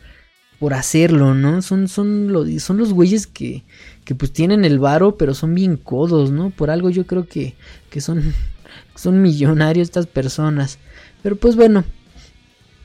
[0.62, 1.60] por hacerlo, ¿no?
[1.60, 3.64] Son, son, son los güeyes que,
[4.04, 6.50] que pues tienen el varo, pero son bien codos, ¿no?
[6.50, 7.56] Por algo yo creo que,
[7.90, 8.32] que son,
[8.94, 10.78] son millonarios estas personas.
[11.20, 11.82] Pero pues bueno,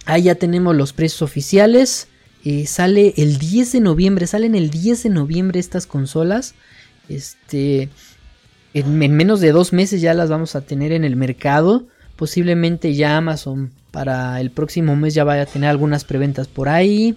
[0.06, 2.08] ahí ya tenemos los precios oficiales.
[2.44, 6.56] Eh, sale el 10 de noviembre, salen el 10 de noviembre estas consolas.
[7.10, 7.90] Este,
[8.74, 11.86] en, en menos de dos meses ya las vamos a tener en el mercado.
[12.16, 17.16] Posiblemente ya Amazon para el próximo mes ya vaya a tener algunas preventas por ahí.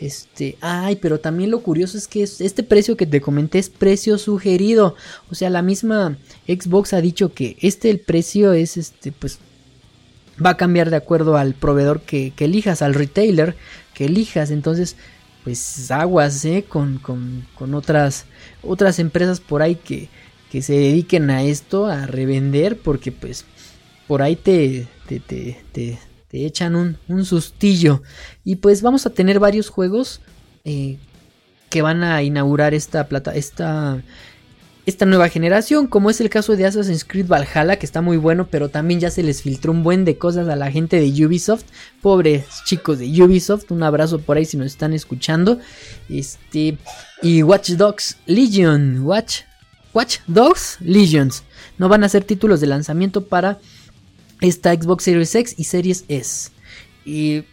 [0.00, 4.16] Este, ay, pero también lo curioso es que este precio que te comenté es precio
[4.18, 4.94] sugerido.
[5.30, 6.16] O sea, la misma
[6.46, 9.40] Xbox ha dicho que este el precio es este, pues
[10.44, 13.56] va a cambiar de acuerdo al proveedor que, elijas, al retailer
[13.94, 14.50] que elijas.
[14.52, 14.96] Entonces,
[15.42, 16.64] pues aguas, ¿eh?
[16.68, 18.26] Con, con, con otras,
[18.62, 20.08] otras empresas por ahí que,
[20.52, 23.44] que se dediquen a esto, a revender, porque pues
[24.06, 25.98] por ahí te, te, te, te
[26.30, 28.02] echan un, sustillo.
[28.44, 30.20] Y pues vamos a tener varios juegos
[30.64, 30.98] eh,
[31.70, 34.02] que van a inaugurar esta plata, esta,
[34.88, 38.48] esta nueva generación, como es el caso de Assassin's Creed Valhalla, que está muy bueno,
[38.50, 41.64] pero también ya se les filtró un buen de cosas a la gente de Ubisoft.
[42.00, 45.58] Pobres chicos de Ubisoft, un abrazo por ahí si nos están escuchando.
[46.08, 46.78] Este,
[47.22, 49.40] y Watch Dogs Legion, Watch,
[49.92, 51.42] Watch Dogs Legions.
[51.76, 53.58] No van a ser títulos de lanzamiento para
[54.40, 56.50] esta Xbox Series X y Series S.
[57.04, 57.44] Y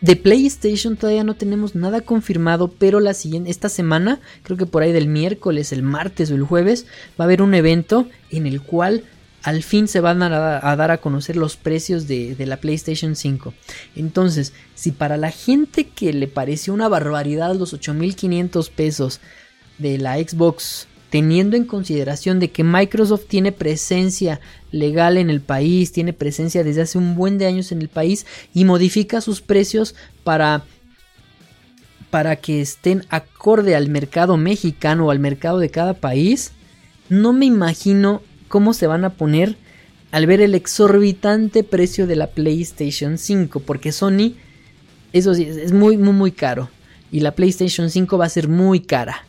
[0.00, 4.82] de PlayStation todavía no tenemos nada confirmado, pero la siguiente, esta semana, creo que por
[4.82, 6.86] ahí del miércoles, el martes o el jueves,
[7.18, 9.04] va a haber un evento en el cual
[9.42, 13.54] al fin se van a, dar a conocer los precios de, de, la PlayStation 5.
[13.96, 19.20] Entonces, si para la gente que le pareció una barbaridad los 8500 pesos
[19.78, 24.40] de la Xbox teniendo en consideración de que Microsoft tiene presencia
[24.70, 28.26] legal en el país, tiene presencia desde hace un buen de años en el país
[28.54, 29.94] y modifica sus precios
[30.24, 30.64] para
[32.10, 36.52] para que estén acorde al mercado mexicano o al mercado de cada país,
[37.10, 39.56] no me imagino cómo se van a poner
[40.10, 44.34] al ver el exorbitante precio de la PlayStation 5, porque Sony,
[45.12, 46.70] eso sí, es muy, muy, muy caro.
[47.10, 49.26] Y la PlayStation 5 va a ser muy cara.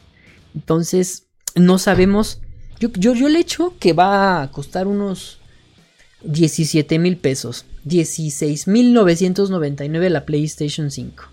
[0.56, 1.26] Entonces,
[1.60, 2.40] no sabemos.
[2.80, 5.40] Yo, yo, yo le echo que va a costar unos
[6.23, 7.65] 17 mil pesos.
[7.86, 11.23] 16 mil 999 la PlayStation 5.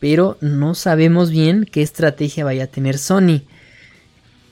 [0.00, 3.42] Pero no sabemos bien qué estrategia vaya a tener Sony.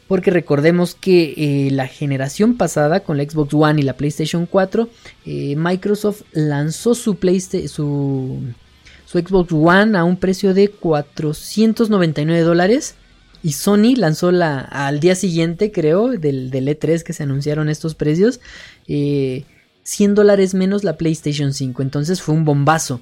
[0.06, 4.88] Porque recordemos que eh, la generación pasada con la Xbox One y la PlayStation 4,
[5.24, 7.16] eh, Microsoft lanzó su,
[7.68, 8.40] su,
[9.06, 12.96] su Xbox One a un precio de 499 dólares
[13.42, 18.40] y Sony lanzó la, al día siguiente, creo, del, E3 que se anunciaron estos precios,
[18.86, 19.44] 100 eh,
[20.14, 21.82] dólares menos la PlayStation 5.
[21.82, 23.00] Entonces fue un bombazo.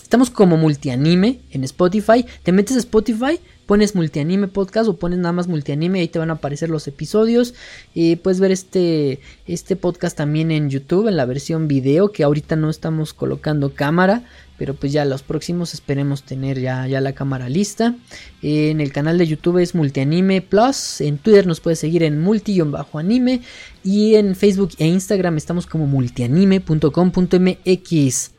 [0.06, 2.24] Estamos como Multianime en Spotify.
[2.44, 6.30] Te metes a Spotify, pones multianime podcast o pones nada más multianime, ahí te van
[6.30, 7.54] a aparecer los episodios.
[7.92, 9.18] y puedes ver este,
[9.48, 14.22] este podcast también en YouTube, en la versión video, que ahorita no estamos colocando cámara,
[14.56, 17.96] pero pues ya los próximos esperemos tener ya, ya la cámara lista.
[18.42, 23.40] en el canal de YouTube es Multianime Plus, en Twitter nos puedes seguir en multi-anime
[23.82, 28.30] y en Facebook e Instagram estamos como multianime.com.mx.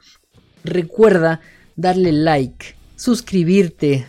[0.64, 1.42] Recuerda
[1.78, 4.06] darle like, suscribirte,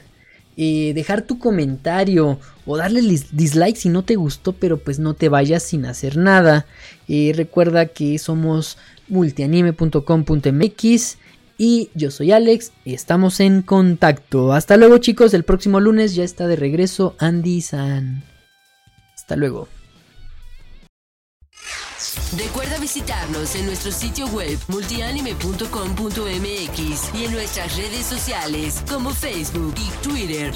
[0.57, 3.01] dejar tu comentario o darle
[3.31, 6.67] dislike si no te gustó, pero pues no te vayas sin hacer nada.
[7.07, 8.79] Eh, recuerda que somos
[9.09, 11.19] multianime.com.mx
[11.59, 14.53] y yo soy Alex, estamos en contacto.
[14.53, 18.25] Hasta luego chicos, el próximo lunes ya está de regreso Andy San.
[19.15, 19.69] Hasta luego.
[22.37, 29.89] Recuerda visitarnos en nuestro sitio web multianime.com.mx y en nuestras redes sociales como Facebook y
[30.07, 30.53] Twitter.